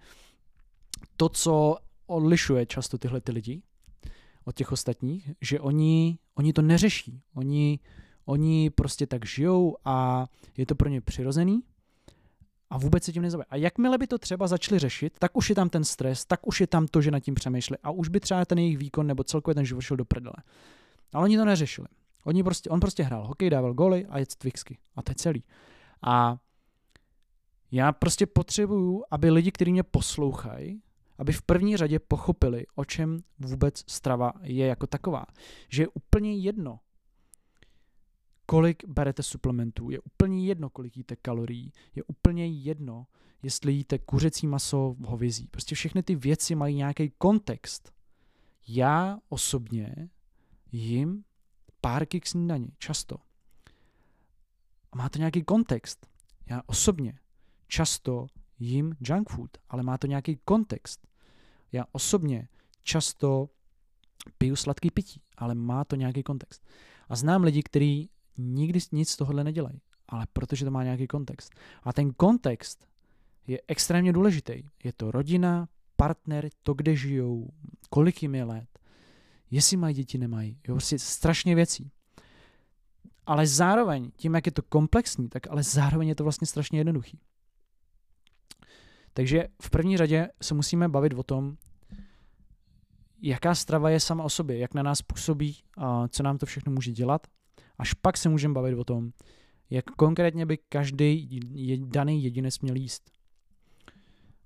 to, 1.18 1.30
co 1.30 1.78
odlišuje 2.06 2.66
často 2.66 2.98
tyhle 2.98 3.22
ty 3.22 3.32
lidi 3.32 3.62
od 4.46 4.56
těch 4.56 4.72
ostatních, 4.72 5.32
že 5.42 5.60
oni, 5.60 6.18
oni 6.36 6.54
to 6.54 6.62
neřeší. 6.62 7.22
Oni 7.34 7.80
Oni 8.26 8.70
prostě 8.70 9.08
tak 9.08 9.26
žijou 9.26 9.78
a 9.86 10.28
je 10.58 10.66
to 10.66 10.76
pro 10.76 10.90
ně 10.90 11.02
přirozený 11.02 11.64
a 12.70 12.78
vůbec 12.78 13.04
se 13.04 13.12
tím 13.12 13.22
nezabývají. 13.22 13.48
A 13.50 13.56
jakmile 13.56 13.98
by 13.98 14.08
to 14.08 14.18
třeba 14.18 14.48
začali 14.48 14.80
řešit, 14.80 15.20
tak 15.20 15.38
už 15.38 15.50
je 15.50 15.56
tam 15.56 15.70
ten 15.70 15.84
stres, 15.84 16.26
tak 16.26 16.48
už 16.48 16.62
je 16.62 16.68
tam 16.68 16.88
to, 16.88 17.02
že 17.02 17.12
nad 17.12 17.20
tím 17.20 17.36
přemýšleli 17.36 17.78
a 17.84 17.92
už 17.92 18.10
by 18.10 18.20
třeba 18.20 18.46
ten 18.46 18.58
jejich 18.58 18.78
výkon 18.78 19.08
nebo 19.08 19.24
celkově 19.24 19.56
ten 19.56 19.66
život 19.66 19.82
šel 19.82 19.98
do 19.98 20.06
prdele. 20.06 20.36
Ale 21.14 21.24
oni 21.24 21.38
to 21.38 21.46
neřešili. 21.46 21.88
Oni 22.24 22.44
prostě, 22.44 22.70
on 22.70 22.80
prostě 22.80 23.04
hrál 23.04 23.28
hokej, 23.28 23.50
dával 23.50 23.74
goly 23.74 24.06
a 24.06 24.20
jet 24.20 24.36
Twixky. 24.36 24.78
A 24.96 25.02
to 25.02 25.12
je 25.12 25.16
celý. 25.16 25.44
A 26.02 26.38
já 27.72 27.92
prostě 27.92 28.26
potřebuju, 28.26 29.04
aby 29.12 29.30
lidi, 29.30 29.52
kteří 29.52 29.72
mě 29.72 29.84
poslouchají, 29.84 30.82
aby 31.18 31.34
v 31.34 31.42
první 31.42 31.78
řadě 31.78 32.00
pochopili, 32.00 32.66
o 32.76 32.86
čem 32.86 33.20
vůbec 33.40 33.84
strava 33.88 34.34
je 34.44 34.66
jako 34.66 34.88
taková. 34.88 35.26
Že 35.70 35.84
je 35.84 35.88
úplně 35.88 36.38
jedno, 36.38 36.80
kolik 38.46 38.86
berete 38.88 39.24
suplementů. 39.24 39.90
Je 39.90 40.00
úplně 40.00 40.46
jedno, 40.48 40.70
kolik 40.70 40.98
jíte 40.98 41.16
kalorií. 41.16 41.72
Je 41.96 42.04
úplně 42.04 42.48
jedno, 42.48 43.08
jestli 43.44 43.74
jíte 43.74 44.00
kuřecí 44.00 44.48
maso, 44.48 44.96
hovězí. 45.06 45.48
Prostě 45.48 45.76
všechny 45.76 46.04
ty 46.04 46.16
věci 46.16 46.56
mají 46.56 46.76
nějaký 46.76 47.10
kontext. 47.18 47.94
Já 48.68 49.20
osobně 49.30 50.10
jim 50.72 51.24
párky 51.82 52.20
k 52.20 52.28
snídani, 52.28 52.72
často. 52.78 53.18
A 54.92 54.98
má 54.98 55.10
to 55.10 55.18
nějaký 55.18 55.44
kontext. 55.44 56.08
Já 56.50 56.62
osobně 56.66 57.20
často 57.68 58.28
jim 58.60 58.96
junk 59.02 59.30
food, 59.30 59.58
ale 59.70 59.84
má 59.84 59.98
to 59.98 60.08
nějaký 60.08 60.40
kontext. 60.46 61.08
Já 61.72 61.86
osobně 61.92 62.48
často 62.84 63.50
piju 64.38 64.56
sladký 64.56 64.92
pití, 64.92 65.22
ale 65.38 65.56
má 65.56 65.84
to 65.84 65.96
nějaký 65.96 66.24
kontext. 66.24 66.68
A 67.10 67.16
znám 67.16 67.44
lidi, 67.44 67.64
kteří 67.64 68.10
nikdy 68.38 68.80
nic 68.92 69.10
z 69.10 69.16
tohohle 69.16 69.44
nedělají, 69.44 69.82
ale 70.08 70.28
protože 70.34 70.66
to 70.66 70.72
má 70.72 70.84
nějaký 70.84 71.08
kontext. 71.08 71.56
A 71.84 71.94
ten 71.94 72.14
kontext 72.14 72.88
je 73.48 73.62
extrémně 73.68 74.14
důležitý. 74.14 74.64
Je 74.84 74.94
to 74.94 75.12
rodina, 75.12 75.70
partner, 75.96 76.50
to, 76.64 76.74
kde 76.74 76.96
žijou, 76.96 77.50
kolik 77.90 78.22
jim 78.22 78.36
je 78.36 78.44
let, 78.44 78.80
jestli 79.52 79.78
mají 79.78 79.96
děti, 79.96 80.18
nemají. 80.18 80.60
Jo, 80.68 80.74
prostě 80.74 81.00
strašně 81.00 81.56
věcí. 81.56 81.92
Ale 83.26 83.48
zároveň, 83.48 84.12
tím, 84.16 84.36
jak 84.36 84.46
je 84.46 84.52
to 84.52 84.62
komplexní, 84.62 85.30
tak 85.30 85.48
ale 85.50 85.64
zároveň 85.64 86.08
je 86.08 86.16
to 86.16 86.24
vlastně 86.24 86.48
strašně 86.48 86.80
jednoduchý. 86.80 87.20
Takže 89.14 89.48
v 89.62 89.70
první 89.70 89.98
řadě 89.98 90.30
se 90.42 90.54
musíme 90.54 90.90
bavit 90.90 91.14
o 91.14 91.24
tom, 91.24 91.58
jaká 93.22 93.56
strava 93.56 93.90
je 93.90 94.00
sama 94.00 94.24
o 94.24 94.30
sobě, 94.30 94.58
jak 94.58 94.74
na 94.74 94.84
nás 94.84 95.02
působí, 95.02 95.58
a 95.78 96.08
co 96.08 96.24
nám 96.24 96.38
to 96.38 96.46
všechno 96.46 96.72
může 96.72 96.92
dělat 96.92 97.28
Až 97.82 97.94
pak 97.94 98.18
se 98.18 98.30
můžeme 98.30 98.54
bavit 98.54 98.76
o 98.76 98.84
tom, 98.84 99.12
jak 99.70 99.86
konkrétně 99.86 100.46
by 100.46 100.58
každý 100.58 101.40
daný 101.86 102.24
jedinec 102.24 102.60
měl 102.60 102.76
jíst. 102.76 103.12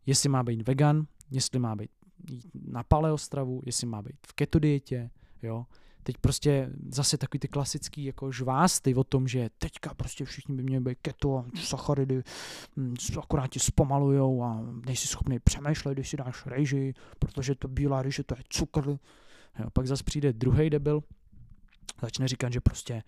Jestli 0.05 0.29
má 0.29 0.43
být 0.43 0.67
vegan, 0.67 1.07
jestli 1.31 1.59
má 1.59 1.75
být 1.75 1.91
na 2.67 2.84
paleostravu, 2.84 3.62
jestli 3.65 3.88
má 3.88 4.01
být 4.01 4.15
v 4.27 4.34
keto 4.34 4.60
dietě, 4.60 5.10
jo. 5.44 5.65
Teď 6.03 6.17
prostě 6.17 6.70
zase 6.89 7.17
takový 7.17 7.39
ty 7.39 7.48
klasický 7.48 8.03
jako 8.03 8.32
žvásty 8.32 8.96
o 8.96 9.03
tom, 9.03 9.27
že 9.27 9.50
teďka 9.58 9.94
prostě 9.94 10.25
všichni 10.25 10.55
by 10.55 10.63
měli 10.63 10.84
být 10.84 10.98
keto 11.01 11.38
a 11.38 11.46
sacharidy 11.55 12.24
hm, 12.77 12.96
akorát 13.22 13.48
tě 13.48 13.60
zpomalujou 13.60 14.44
a 14.44 14.63
nejsi 14.86 15.08
schopný 15.08 15.39
přemýšlet, 15.39 15.94
když 15.94 16.10
si 16.10 16.17
dáš 16.17 16.46
rejži, 16.46 16.94
protože 17.20 17.55
to 17.55 17.67
bílá 17.67 18.01
rejže 18.01 18.24
to 18.24 18.36
je 18.38 18.44
cukr. 18.50 18.98
Jo, 19.60 19.70
pak 19.74 19.88
zase 19.88 20.03
přijde 20.03 20.34
druhý 20.34 20.70
debil, 20.70 21.03
začne 22.01 22.27
říkat, 22.27 22.53
že 22.53 22.62
prostě 22.62 23.03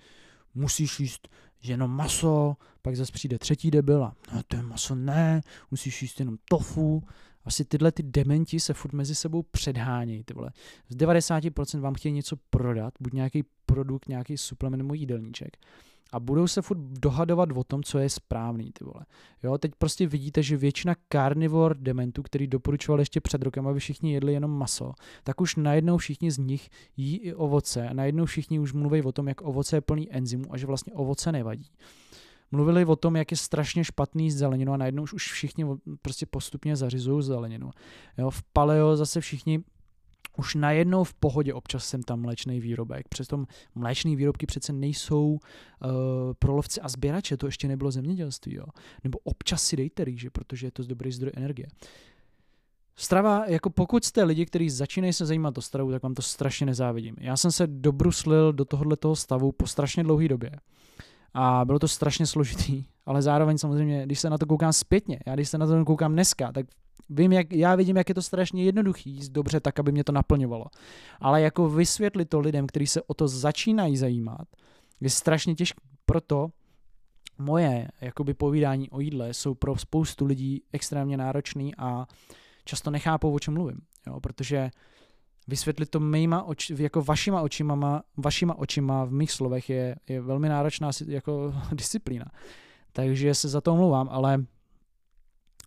musíš 0.57 0.99
jíst 0.99 1.27
jenom 1.63 1.91
maso, 1.91 2.55
pak 2.81 2.95
zase 2.95 3.11
přijde 3.11 3.39
třetí 3.39 3.71
debil 3.71 4.03
a 4.03 4.15
no, 4.33 4.41
to 4.47 4.55
je 4.55 4.61
maso 4.61 4.95
ne, 4.95 5.41
musíš 5.71 6.01
jíst 6.01 6.19
jenom 6.19 6.37
tofu. 6.49 7.03
Asi 7.45 7.65
tyhle 7.65 7.91
ty 7.91 8.03
dementi 8.03 8.59
se 8.59 8.73
furt 8.73 8.93
mezi 8.93 9.15
sebou 9.15 9.43
předhánějí. 9.43 10.23
Ty 10.23 10.33
vole. 10.33 10.51
Z 10.89 10.95
90% 10.95 11.79
vám 11.79 11.93
chtějí 11.93 12.13
něco 12.13 12.35
prodat, 12.49 12.93
buď 12.99 13.13
nějaký 13.13 13.43
produkt, 13.65 14.07
nějaký 14.07 14.37
suplement 14.37 14.77
nebo 14.77 14.93
jídelníček 14.93 15.57
a 16.11 16.19
budou 16.19 16.47
se 16.47 16.61
furt 16.61 16.77
dohadovat 16.79 17.49
o 17.55 17.63
tom, 17.63 17.83
co 17.83 17.99
je 17.99 18.09
správný, 18.09 18.71
ty 18.71 18.85
vole. 18.85 19.05
Jo, 19.43 19.57
teď 19.57 19.71
prostě 19.77 20.07
vidíte, 20.07 20.43
že 20.43 20.57
většina 20.57 20.95
carnivore 21.11 21.75
dementů, 21.79 22.23
který 22.23 22.47
doporučoval 22.47 22.99
ještě 22.99 23.21
před 23.21 23.41
rokem, 23.41 23.67
aby 23.67 23.79
všichni 23.79 24.13
jedli 24.13 24.33
jenom 24.33 24.51
maso, 24.51 24.93
tak 25.23 25.41
už 25.41 25.55
najednou 25.55 25.97
všichni 25.97 26.31
z 26.31 26.37
nich 26.37 26.69
jí 26.97 27.17
i 27.17 27.33
ovoce 27.33 27.89
a 27.89 27.93
najednou 27.93 28.25
všichni 28.25 28.59
už 28.59 28.73
mluví 28.73 29.01
o 29.01 29.11
tom, 29.11 29.27
jak 29.27 29.41
ovoce 29.41 29.77
je 29.77 29.81
plný 29.81 30.13
enzymů 30.13 30.45
a 30.53 30.57
že 30.57 30.67
vlastně 30.67 30.93
ovoce 30.93 31.31
nevadí. 31.31 31.71
mluvili 32.51 32.85
o 32.85 32.95
tom, 32.95 33.15
jak 33.15 33.31
je 33.31 33.37
strašně 33.37 33.83
špatný 33.83 34.31
zeleninu 34.31 34.73
a 34.73 34.77
najednou 34.77 35.03
už, 35.03 35.13
už 35.13 35.31
všichni 35.31 35.65
prostě 36.01 36.25
postupně 36.25 36.75
zařizují 36.75 37.23
zeleninu. 37.23 37.71
Jo, 38.17 38.29
v 38.29 38.43
paleo 38.53 38.95
zase 38.95 39.21
všichni 39.21 39.63
už 40.37 40.55
najednou 40.55 41.03
v 41.03 41.13
pohodě 41.13 41.53
občas 41.53 41.85
jsem 41.85 42.03
tam 42.03 42.21
mléčný 42.21 42.59
výrobek. 42.59 43.07
Přesto 43.09 43.45
mléčné 43.75 44.15
výrobky 44.15 44.45
přece 44.45 44.73
nejsou 44.73 45.27
uh, 45.31 45.39
pro 46.39 46.55
lovce 46.55 46.81
a 46.81 46.89
sběrače, 46.89 47.37
to 47.37 47.45
ještě 47.45 47.67
nebylo 47.67 47.91
zemědělství. 47.91 48.55
Jo? 48.55 48.65
Nebo 49.03 49.19
občas 49.23 49.63
si 49.63 49.75
dejte 49.75 50.05
rýže, 50.05 50.29
protože 50.29 50.67
je 50.67 50.71
to 50.71 50.83
dobrý 50.83 51.11
zdroj 51.11 51.31
energie. 51.35 51.67
Strava, 52.95 53.45
jako 53.47 53.69
pokud 53.69 54.05
jste 54.05 54.23
lidi, 54.23 54.45
kteří 54.45 54.69
začínají 54.69 55.13
se 55.13 55.25
zajímat 55.25 55.57
o 55.57 55.61
stravu, 55.61 55.91
tak 55.91 56.03
vám 56.03 56.13
to 56.13 56.21
strašně 56.21 56.65
nezávidím. 56.65 57.15
Já 57.19 57.37
jsem 57.37 57.51
se 57.51 57.67
dobruslil 57.67 58.53
do 58.53 58.65
tohohle 58.65 58.97
toho 58.97 59.15
stavu 59.15 59.51
po 59.51 59.67
strašně 59.67 60.03
dlouhé 60.03 60.27
době. 60.27 60.51
A 61.33 61.65
bylo 61.65 61.79
to 61.79 61.87
strašně 61.87 62.25
složitý, 62.25 62.85
ale 63.05 63.21
zároveň 63.21 63.57
samozřejmě, 63.57 64.05
když 64.05 64.19
se 64.19 64.29
na 64.29 64.37
to 64.37 64.45
koukám 64.45 64.73
zpětně, 64.73 65.19
já 65.25 65.35
když 65.35 65.49
se 65.49 65.57
na 65.57 65.67
to 65.67 65.85
koukám 65.85 66.13
dneska, 66.13 66.51
tak 66.51 66.65
vím, 67.09 67.33
jak, 67.33 67.53
já 67.53 67.75
vidím, 67.75 67.97
jak 67.97 68.09
je 68.09 68.15
to 68.15 68.21
strašně 68.21 68.63
jednoduchý 68.63 69.09
jíst 69.09 69.29
dobře 69.29 69.59
tak, 69.59 69.79
aby 69.79 69.91
mě 69.91 70.03
to 70.03 70.11
naplňovalo. 70.11 70.65
Ale 71.19 71.41
jako 71.41 71.69
vysvětlit 71.69 72.29
to 72.29 72.39
lidem, 72.39 72.67
kteří 72.67 72.87
se 72.87 73.01
o 73.01 73.13
to 73.13 73.27
začínají 73.27 73.97
zajímat, 73.97 74.47
je 75.01 75.09
strašně 75.09 75.55
těžké. 75.55 75.81
Proto 76.05 76.49
moje 77.37 77.87
jakoby 78.01 78.33
povídání 78.33 78.89
o 78.89 78.99
jídle 78.99 79.33
jsou 79.33 79.53
pro 79.53 79.77
spoustu 79.77 80.25
lidí 80.25 80.63
extrémně 80.73 81.17
náročný 81.17 81.75
a 81.75 82.07
často 82.65 82.91
nechápou, 82.91 83.33
o 83.33 83.39
čem 83.39 83.53
mluvím. 83.53 83.81
Jo? 84.07 84.19
Protože 84.19 84.69
vysvětlit 85.47 85.89
to 85.89 85.99
mýma 85.99 86.47
jako 86.77 87.01
vašima 87.01 87.41
očima, 87.41 88.03
vašima 88.17 88.57
očima 88.57 89.05
v 89.05 89.11
mých 89.11 89.31
slovech 89.31 89.69
je, 89.69 89.95
je 90.09 90.21
velmi 90.21 90.49
náročná 90.49 90.89
jako 91.07 91.53
disciplína. 91.71 92.25
Takže 92.93 93.35
se 93.35 93.49
za 93.49 93.61
to 93.61 93.73
omlouvám, 93.73 94.09
ale 94.11 94.45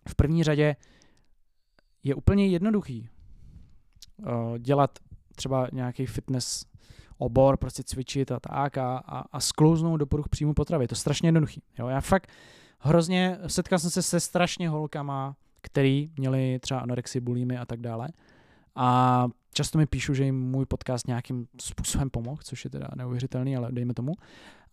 v 0.09 0.15
první 0.15 0.43
řadě 0.43 0.75
je 2.03 2.15
úplně 2.15 2.47
jednoduchý 2.47 3.09
uh, 4.17 4.57
dělat 4.57 4.99
třeba 5.35 5.67
nějaký 5.71 6.05
fitness 6.05 6.65
obor, 7.17 7.57
prostě 7.57 7.83
cvičit 7.83 8.31
a 8.31 8.39
tak 8.39 8.77
a, 8.77 8.97
a, 8.97 9.19
a 9.19 9.39
sklouznout 9.39 9.99
do 9.99 10.05
poruch 10.05 10.29
příjmu 10.29 10.53
potravy. 10.53 10.83
Je 10.83 10.87
to 10.87 10.95
strašně 10.95 11.27
jednoduchý. 11.27 11.63
Jo? 11.79 11.87
Já 11.87 12.01
fakt 12.01 12.29
hrozně, 12.79 13.37
setkal 13.47 13.79
jsem 13.79 13.89
se 13.89 14.01
se 14.01 14.19
strašně 14.19 14.69
holkama, 14.69 15.35
který 15.61 16.11
měli 16.17 16.59
třeba 16.59 16.79
anorexii, 16.79 17.21
bulimy 17.21 17.57
a 17.57 17.65
tak 17.65 17.81
dále. 17.81 18.09
A 18.75 19.27
často 19.53 19.77
mi 19.77 19.85
píšu, 19.85 20.13
že 20.13 20.23
jim 20.23 20.49
můj 20.49 20.65
podcast 20.65 21.07
nějakým 21.07 21.47
způsobem 21.61 22.09
pomohl, 22.09 22.41
což 22.43 22.63
je 22.63 22.69
teda 22.71 22.87
neuvěřitelný, 22.95 23.57
ale 23.57 23.71
dejme 23.71 23.93
tomu. 23.93 24.13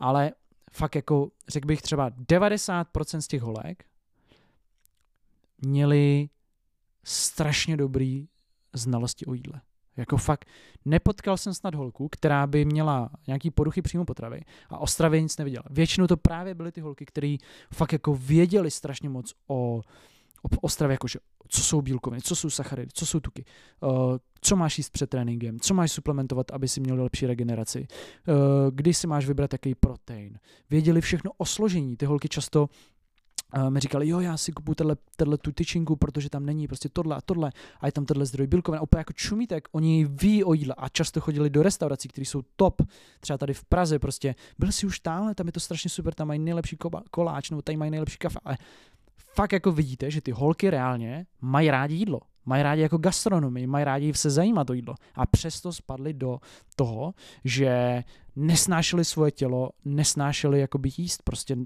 Ale 0.00 0.32
fakt 0.73 0.94
jako, 0.94 1.30
řekl 1.49 1.66
bych 1.66 1.82
třeba 1.82 2.11
90% 2.11 3.18
z 3.18 3.28
těch 3.28 3.42
holek 3.42 3.85
měli 5.58 6.28
strašně 7.05 7.76
dobrý 7.76 8.28
znalosti 8.75 9.26
o 9.26 9.35
jídle. 9.35 9.61
Jako 9.97 10.17
fakt, 10.17 10.49
nepotkal 10.85 11.37
jsem 11.37 11.55
snad 11.55 11.75
holku, 11.75 12.09
která 12.09 12.47
by 12.47 12.64
měla 12.64 13.11
nějaký 13.26 13.50
poruchy 13.50 13.83
příjmu 13.83 14.05
potravy 14.05 14.40
a 14.69 14.78
o 14.78 14.87
stravě 14.87 15.23
nic 15.23 15.37
nevěděla. 15.37 15.64
Většinou 15.71 16.07
to 16.07 16.17
právě 16.17 16.55
byly 16.55 16.73
ty 16.73 16.81
holky, 16.81 17.07
které 17.07 17.37
fakt 17.75 17.93
jako 17.93 18.14
věděli 18.14 18.71
strašně 18.71 19.09
moc 19.09 19.35
o, 19.47 19.81
o, 20.43 20.49
o 20.61 20.69
stravě, 20.69 20.95
jakože 20.95 21.19
co 21.49 21.62
jsou 21.62 21.83
bílkoviny, 21.83 22.23
co 22.23 22.37
jsou 22.37 22.50
sacharidy, 22.50 22.88
co 22.95 23.07
jsou 23.07 23.21
tuky, 23.21 23.45
uh, 23.81 24.17
co 24.40 24.57
máš 24.57 24.78
jíst 24.78 24.90
před 24.90 25.11
tréninkem, 25.11 25.61
co 25.61 25.75
máš 25.75 25.93
suplementovat, 25.93 26.50
aby 26.50 26.69
si 26.69 26.81
měl 26.81 27.02
lepší 27.02 27.26
regeneraci, 27.26 27.87
uh, 28.28 28.35
kdy 28.71 28.95
si 28.95 29.07
máš 29.07 29.26
vybrat 29.26 29.52
jaký 29.52 29.75
protein. 29.75 30.38
Věděli 30.71 31.00
všechno 31.00 31.31
o 31.37 31.45
složení. 31.45 31.97
Ty 31.97 32.07
holky 32.07 32.28
často 32.28 32.69
uh, 33.57 33.71
mi 33.71 33.81
říkali, 33.81 34.09
jo, 34.09 34.21
já 34.21 34.37
si 34.37 34.52
kupuju 34.52 34.75
tenhle, 34.75 34.97
tenhle 35.17 35.38
tu 35.38 35.52
tyčinku, 35.52 35.97
protože 35.97 36.31
tam 36.31 36.47
není 36.47 36.67
prostě 36.67 36.88
tohle 36.88 37.17
a 37.17 37.21
tohle 37.21 37.52
a 37.81 37.87
je 37.87 37.93
tam 37.93 38.07
tenhle 38.07 38.26
zdroj 38.26 38.47
bílkovin. 38.47 38.78
A 38.78 38.83
úplně 38.83 39.00
jako 39.00 39.12
čumítek, 39.12 39.69
oni 39.73 40.05
ví 40.05 40.45
o 40.45 40.52
jídle 40.52 40.75
a 40.78 40.88
často 40.88 41.21
chodili 41.21 41.50
do 41.50 41.62
restaurací, 41.62 42.09
které 42.09 42.25
jsou 42.25 42.43
top, 42.57 42.83
třeba 43.21 43.38
tady 43.38 43.55
v 43.55 43.64
Praze 43.64 43.99
prostě, 43.99 44.35
byl 44.59 44.73
si 44.73 44.87
už 44.87 45.00
tamhle, 45.00 45.35
tam 45.35 45.47
je 45.47 45.52
to 45.52 45.61
strašně 45.61 45.90
super, 45.90 46.14
tam 46.14 46.28
mají 46.28 46.40
nejlepší 46.40 46.76
koláč, 47.11 47.50
nebo 47.50 47.62
tady 47.62 47.76
mají 47.76 47.90
nejlepší 47.90 48.19
kafe, 48.19 48.38
ale 48.45 48.57
fakt 49.34 49.52
jako 49.52 49.73
vidíte, 49.73 50.11
že 50.11 50.21
ty 50.21 50.30
holky 50.30 50.71
reálně 50.71 51.26
mají 51.41 51.71
rádi 51.71 51.95
jídlo. 51.95 52.21
Mají 52.47 52.63
rádi 52.63 52.82
jako 52.82 52.99
gastronomii, 52.99 53.67
mají 53.67 53.84
rádi 53.84 54.15
se 54.15 54.30
zajímat 54.30 54.71
o 54.71 54.73
jídlo. 54.73 54.95
A 55.15 55.26
přesto 55.26 55.73
spadli 55.73 56.13
do 56.13 56.41
toho, 56.76 57.15
že 57.45 58.02
nesnášeli 58.37 59.04
svoje 59.04 59.30
tělo, 59.30 59.71
nesnášeli 59.84 60.61
jakoby 60.61 60.91
jíst, 60.97 61.23
prostě 61.23 61.56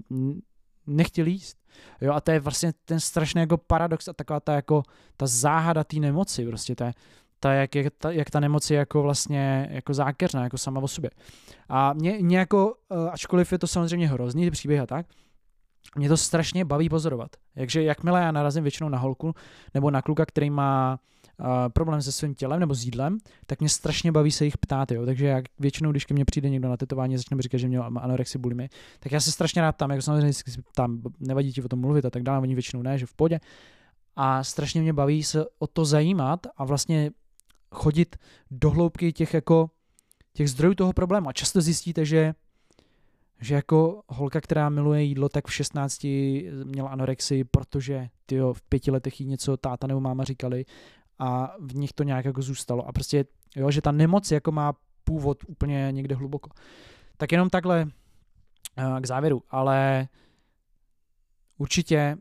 nechtěli 0.87 1.31
jíst. 1.31 1.57
Jo, 2.01 2.13
a 2.13 2.21
to 2.21 2.31
je 2.31 2.39
vlastně 2.39 2.73
ten 2.85 2.99
strašný 2.99 3.41
jako 3.41 3.57
paradox 3.57 4.07
a 4.07 4.13
taková 4.13 4.39
ta 4.39 4.53
jako 4.53 4.83
ta 5.17 5.27
záhada 5.27 5.83
té 5.83 5.97
nemoci, 5.99 6.45
prostě 6.45 6.75
ta, 6.75 6.91
ta, 7.39 7.53
jak, 7.53 7.75
jak, 7.75 7.93
ta, 7.97 8.11
jak 8.11 8.29
ta 8.29 8.39
nemoc 8.39 8.71
je 8.71 8.77
jako 8.77 9.01
vlastně 9.01 9.69
jako 9.71 9.93
zákeřná, 9.93 10.43
jako 10.43 10.57
sama 10.57 10.81
o 10.81 10.87
sobě. 10.87 11.09
A 11.69 11.93
mě, 11.93 12.17
mě 12.21 12.37
jako, 12.37 12.75
eh, 12.91 13.09
ačkoliv 13.09 13.51
je 13.51 13.59
to 13.59 13.67
samozřejmě 13.67 14.07
hrozný 14.07 14.51
příběh 14.51 14.81
a 14.81 14.85
tak, 14.85 15.05
mě 15.95 16.09
to 16.09 16.17
strašně 16.17 16.65
baví 16.65 16.89
pozorovat. 16.89 17.29
Takže 17.55 17.83
jakmile 17.83 18.21
já 18.21 18.31
narazím 18.31 18.63
většinou 18.63 18.89
na 18.89 18.97
holku 18.97 19.33
nebo 19.73 19.91
na 19.91 20.01
kluka, 20.01 20.25
který 20.25 20.49
má 20.49 20.99
problém 21.73 22.01
se 22.01 22.11
svým 22.11 22.35
tělem 22.35 22.59
nebo 22.59 22.73
s 22.73 22.85
jídlem, 22.85 23.17
tak 23.45 23.59
mě 23.59 23.69
strašně 23.69 24.11
baví 24.11 24.31
se 24.31 24.45
jich 24.45 24.57
ptát. 24.57 24.91
Jo. 24.91 25.05
Takže 25.05 25.25
jak 25.25 25.45
většinou, 25.59 25.91
když 25.91 26.05
ke 26.05 26.13
mně 26.13 26.25
přijde 26.25 26.49
někdo 26.49 26.69
na 26.69 26.77
tetování 26.77 27.15
a 27.15 27.17
začne 27.17 27.35
mi 27.35 27.41
říkat, 27.41 27.57
že 27.57 27.67
měl 27.67 27.83
anorexi 27.83 28.37
bulimy, 28.37 28.69
tak 28.99 29.11
já 29.11 29.19
se 29.19 29.31
strašně 29.31 29.61
rád 29.61 29.71
tam, 29.71 29.89
jako 29.89 30.01
samozřejmě 30.01 30.33
tam 30.75 31.01
nevadí 31.19 31.53
ti 31.53 31.63
o 31.63 31.67
tom 31.67 31.79
mluvit 31.79 32.05
a 32.05 32.09
tak 32.09 32.23
dále, 32.23 32.39
oni 32.39 32.53
většinou 32.55 32.81
ne, 32.81 32.97
že 32.97 33.05
v 33.05 33.13
podě. 33.13 33.39
A 34.15 34.43
strašně 34.43 34.81
mě 34.81 34.93
baví 34.93 35.23
se 35.23 35.45
o 35.59 35.67
to 35.67 35.85
zajímat 35.85 36.47
a 36.57 36.65
vlastně 36.65 37.11
chodit 37.71 38.15
do 38.51 38.69
hloubky 38.69 39.13
těch 39.13 39.33
jako 39.33 39.69
těch 40.33 40.49
zdrojů 40.49 40.73
toho 40.73 40.93
problému. 40.93 41.29
A 41.29 41.33
často 41.33 41.61
zjistíte, 41.61 42.05
že 42.05 42.33
že 43.41 43.55
jako 43.55 44.01
holka, 44.07 44.41
která 44.41 44.69
miluje 44.69 45.03
jídlo, 45.03 45.29
tak 45.29 45.47
v 45.47 45.53
16 45.53 46.03
měla 46.63 46.89
anorexii, 46.89 47.43
protože 47.43 48.09
tyjo, 48.25 48.53
v 48.53 48.61
pěti 48.61 48.91
letech 48.91 49.21
jí 49.21 49.27
něco 49.27 49.57
táta 49.57 49.87
nebo 49.87 49.99
máma 49.99 50.23
říkali 50.23 50.65
a 51.19 51.55
v 51.59 51.75
nich 51.75 51.93
to 51.93 52.03
nějak 52.03 52.25
jako 52.25 52.41
zůstalo. 52.41 52.87
A 52.87 52.91
prostě, 52.91 53.25
jo, 53.55 53.71
že 53.71 53.81
ta 53.81 53.91
nemoc 53.91 54.31
jako 54.31 54.51
má 54.51 54.73
původ 55.03 55.43
úplně 55.47 55.87
někde 55.91 56.15
hluboko. 56.15 56.49
Tak 57.17 57.31
jenom 57.31 57.49
takhle 57.49 57.85
uh, 58.77 58.99
k 58.99 59.05
závěru, 59.05 59.43
ale 59.49 60.07
určitě 61.57 62.17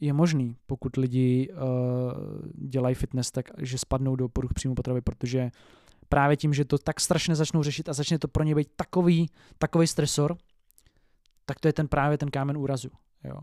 je 0.00 0.12
možný, 0.12 0.56
pokud 0.66 0.96
lidi 0.96 1.48
uh, 1.52 2.68
dělají 2.68 2.94
fitness, 2.94 3.30
tak 3.30 3.48
že 3.58 3.78
spadnou 3.78 4.16
do 4.16 4.28
poruch 4.28 4.54
příjmu 4.54 4.74
potravy, 4.74 5.00
protože 5.00 5.50
právě 6.08 6.36
tím, 6.36 6.54
že 6.54 6.64
to 6.64 6.78
tak 6.78 7.00
strašně 7.00 7.34
začnou 7.34 7.62
řešit 7.62 7.88
a 7.88 7.92
začne 7.92 8.18
to 8.18 8.28
pro 8.28 8.44
ně 8.44 8.54
být 8.54 8.68
takový, 8.76 9.30
takový 9.58 9.86
stresor, 9.86 10.36
tak 11.46 11.60
to 11.60 11.68
je 11.68 11.72
ten 11.72 11.88
právě 11.88 12.18
ten 12.18 12.30
kámen 12.30 12.56
úrazu. 12.56 12.88
Jo. 13.24 13.38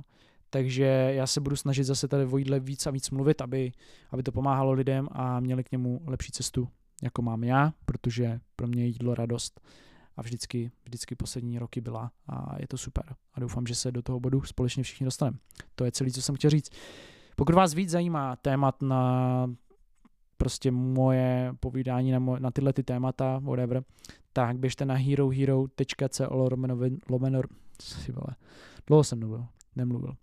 Takže 0.54 1.12
já 1.16 1.28
se 1.28 1.42
budu 1.42 1.56
snažit 1.56 1.84
zase 1.84 2.08
tady 2.08 2.26
o 2.26 2.38
jídle 2.38 2.60
víc 2.60 2.88
a 2.88 2.92
víc 2.92 3.10
mluvit, 3.10 3.42
aby, 3.42 3.72
aby 4.12 4.24
to 4.24 4.32
pomáhalo 4.32 4.72
lidem 4.72 5.08
a 5.12 5.40
měli 5.40 5.64
k 5.64 5.72
němu 5.72 6.02
lepší 6.06 6.32
cestu, 6.32 6.70
jako 7.04 7.22
mám 7.22 7.44
já, 7.44 7.74
protože 7.86 8.40
pro 8.56 8.68
mě 8.68 8.86
jídlo 8.86 9.16
radost 9.16 9.62
a 10.18 10.22
vždycky, 10.22 10.72
vždycky 10.86 11.16
poslední 11.16 11.60
roky 11.60 11.82
byla 11.82 12.12
a 12.28 12.56
je 12.60 12.68
to 12.68 12.78
super. 12.78 13.04
A 13.34 13.40
doufám, 13.40 13.68
že 13.68 13.76
se 13.76 13.92
do 13.92 14.02
toho 14.02 14.20
bodu 14.20 14.42
společně 14.42 14.84
všichni 14.84 15.06
dostaneme. 15.06 15.38
To 15.76 15.86
je 15.86 15.92
celé, 15.92 16.12
co 16.12 16.22
jsem 16.22 16.36
chtěl 16.36 16.50
říct. 16.50 16.70
Pokud 17.36 17.56
vás 17.56 17.74
víc 17.74 17.90
zajímá 17.90 18.36
témat 18.36 18.82
na 18.82 19.48
prostě 20.38 20.72
moje 20.72 21.54
povídání 21.60 22.12
na, 22.12 22.20
moje, 22.20 22.40
na 22.40 22.52
tyhle 22.52 22.74
ty 22.74 22.84
témata, 22.84 23.40
whatever, 23.44 23.84
tak 24.34 24.58
běžte 24.58 24.86
na 24.86 24.96
herohero.co 24.96 26.50
lomeno, 27.10 27.42
si 27.82 28.12
vole, 28.12 28.36
dlouho 28.88 29.04
jsem 29.04 29.20
nemluvil, 29.20 29.48
nemluvil. 29.76 30.16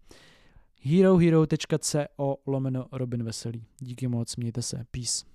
herohero.co 0.82 2.36
lomeno 2.46 2.86
Robin 2.92 3.22
Veselý. 3.22 3.64
Díky 3.78 4.08
moc, 4.08 4.36
mějte 4.36 4.62
se, 4.62 4.84
peace. 4.90 5.29